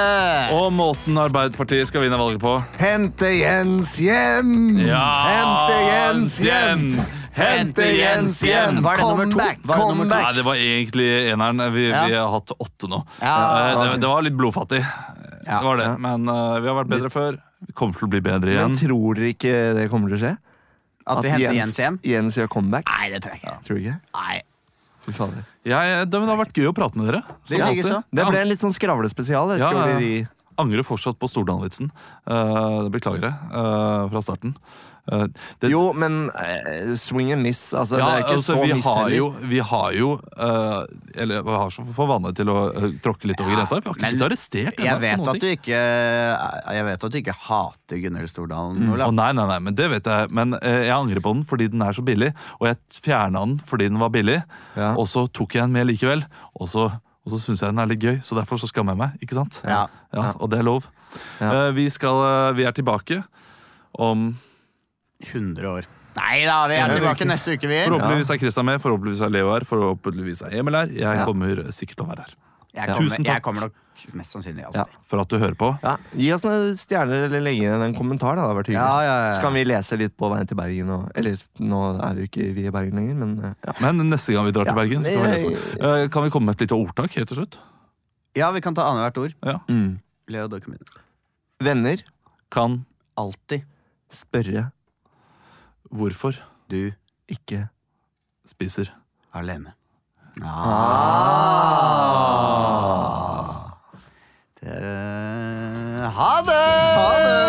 [0.57, 2.55] Og måten Arbeiderpartiet skal vinne valget på.
[2.81, 4.79] Hente Jens hjem!
[4.81, 6.87] Ja, Hente Jens hjem!
[7.37, 8.81] Hente Jens hjem!
[8.83, 9.37] Var det nummer to?
[9.37, 10.17] Comeback, Var det nummer to?
[10.17, 11.63] Nei, det var egentlig eneren.
[11.77, 12.01] Vi, Ja.
[12.09, 13.03] vi har hatt åtte nå.
[13.21, 14.81] Ja, Eh, det, det var litt blodfattig.
[15.45, 15.87] Det var det.
[16.01, 17.39] Men eh, vi har vært bedre før.
[17.67, 18.73] Vi kommer til å bli bedre igjen.
[18.73, 20.31] Men tror dere ikke det kommer til å skje?
[21.11, 21.99] At vi henter Jens hjem?
[22.05, 22.89] Jens gjør comeback?
[22.89, 23.55] Nei, det tror jeg ikke.
[23.67, 23.97] Tror du ikke?
[24.17, 24.37] Nei.
[25.01, 25.45] Fy fader.
[25.65, 27.23] Jeg, det, men det har vært gøy å prate med dere.
[27.25, 27.99] Det Som ligger så.
[28.13, 29.55] Det ble en litt sånn skravlespesial.
[29.61, 30.29] Ja, ja, ja.
[30.61, 31.89] Angrer fortsatt på Stordalen-vitsen.
[32.29, 34.53] Eh, det beklager jeg eh, fra starten.
[35.11, 35.23] Eh,
[35.59, 37.73] det, Jo, men uh, swing and miss.
[37.73, 40.83] Altså, ja, det er ikke altså, så vi miss har jo, vi har jo uh,
[41.17, 43.79] Eller vi har så for vane til å uh, tråkke litt over grensa.
[43.81, 44.77] Vi har ikke men blitt arrestert.
[44.77, 48.93] Jeg for vet at du ikke Jeg vet at du ikke hater Gunhild Stordalen, Mm.
[48.93, 49.13] Olav.
[49.17, 50.29] nei, nei, nei, men det vet jeg.
[50.37, 52.29] Men jeg angrer på den fordi den er så billig.
[52.61, 54.37] Og jeg fjerna den fordi den var billig,
[54.77, 54.93] Ja.
[54.95, 56.23] og så tok jeg den med likevel.
[56.61, 56.85] Og så,
[57.25, 59.17] og så syns jeg den er litt gøy, så derfor så skammer jeg meg.
[59.25, 59.61] ikke sant?
[59.65, 59.87] Ja.
[60.39, 60.87] Og det er lov.
[61.41, 61.71] Ja.
[61.75, 63.23] Vi, skal, vi er tilbake
[63.99, 64.31] om
[65.21, 65.89] 100 år.
[66.17, 67.81] Nei da, vi er tilbake neste uke, vi.
[67.87, 70.91] Forhåpentligvis er Christian med, forhåpentligvis er Leo her, forhåpentligvis er Emil her.
[70.91, 72.33] Jeg kommer sikkert til å være her.
[72.71, 73.33] Jeg Tusen takk.
[73.35, 73.79] jeg kommer nok
[74.15, 74.79] mest sannsynlig alltid.
[74.79, 75.01] Ja.
[75.11, 75.67] For at du hører på.
[75.83, 78.37] Ja, Gi oss noen stjerner eller legge inn en kommentar.
[78.39, 78.85] da, det hadde vært hyggelig.
[78.87, 79.33] Ja, ja, ja.
[79.35, 80.93] Så kan vi lese litt på veien til Bergen.
[80.95, 83.75] Og, eller nå er vi ikke vi i Bergen lenger, men eh, ja.
[83.83, 85.75] Men neste gang vi drar til Ja, Bergen, så kan vi lese.
[85.83, 87.59] Eh, Kan vi komme med et lite ordtak helt til slutt?
[88.39, 89.35] Ja, vi kan ta annethvert ord.
[89.43, 89.57] Ja.
[89.67, 89.99] Mm.
[90.31, 91.03] Leo, begynne.
[91.61, 92.05] Venner,
[92.51, 92.85] Kan
[93.19, 93.67] Alltid
[94.11, 94.69] spørre,
[95.91, 96.31] hvorfor
[96.71, 96.91] du
[97.27, 97.67] ikke
[98.45, 98.85] spiser.
[99.33, 99.71] alene.
[100.43, 100.51] Ah.
[104.59, 104.69] Det...
[106.17, 106.53] Ha det!
[106.97, 107.41] Ha det!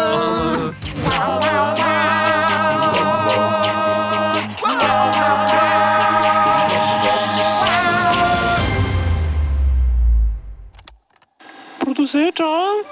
[11.82, 12.91] Produsert av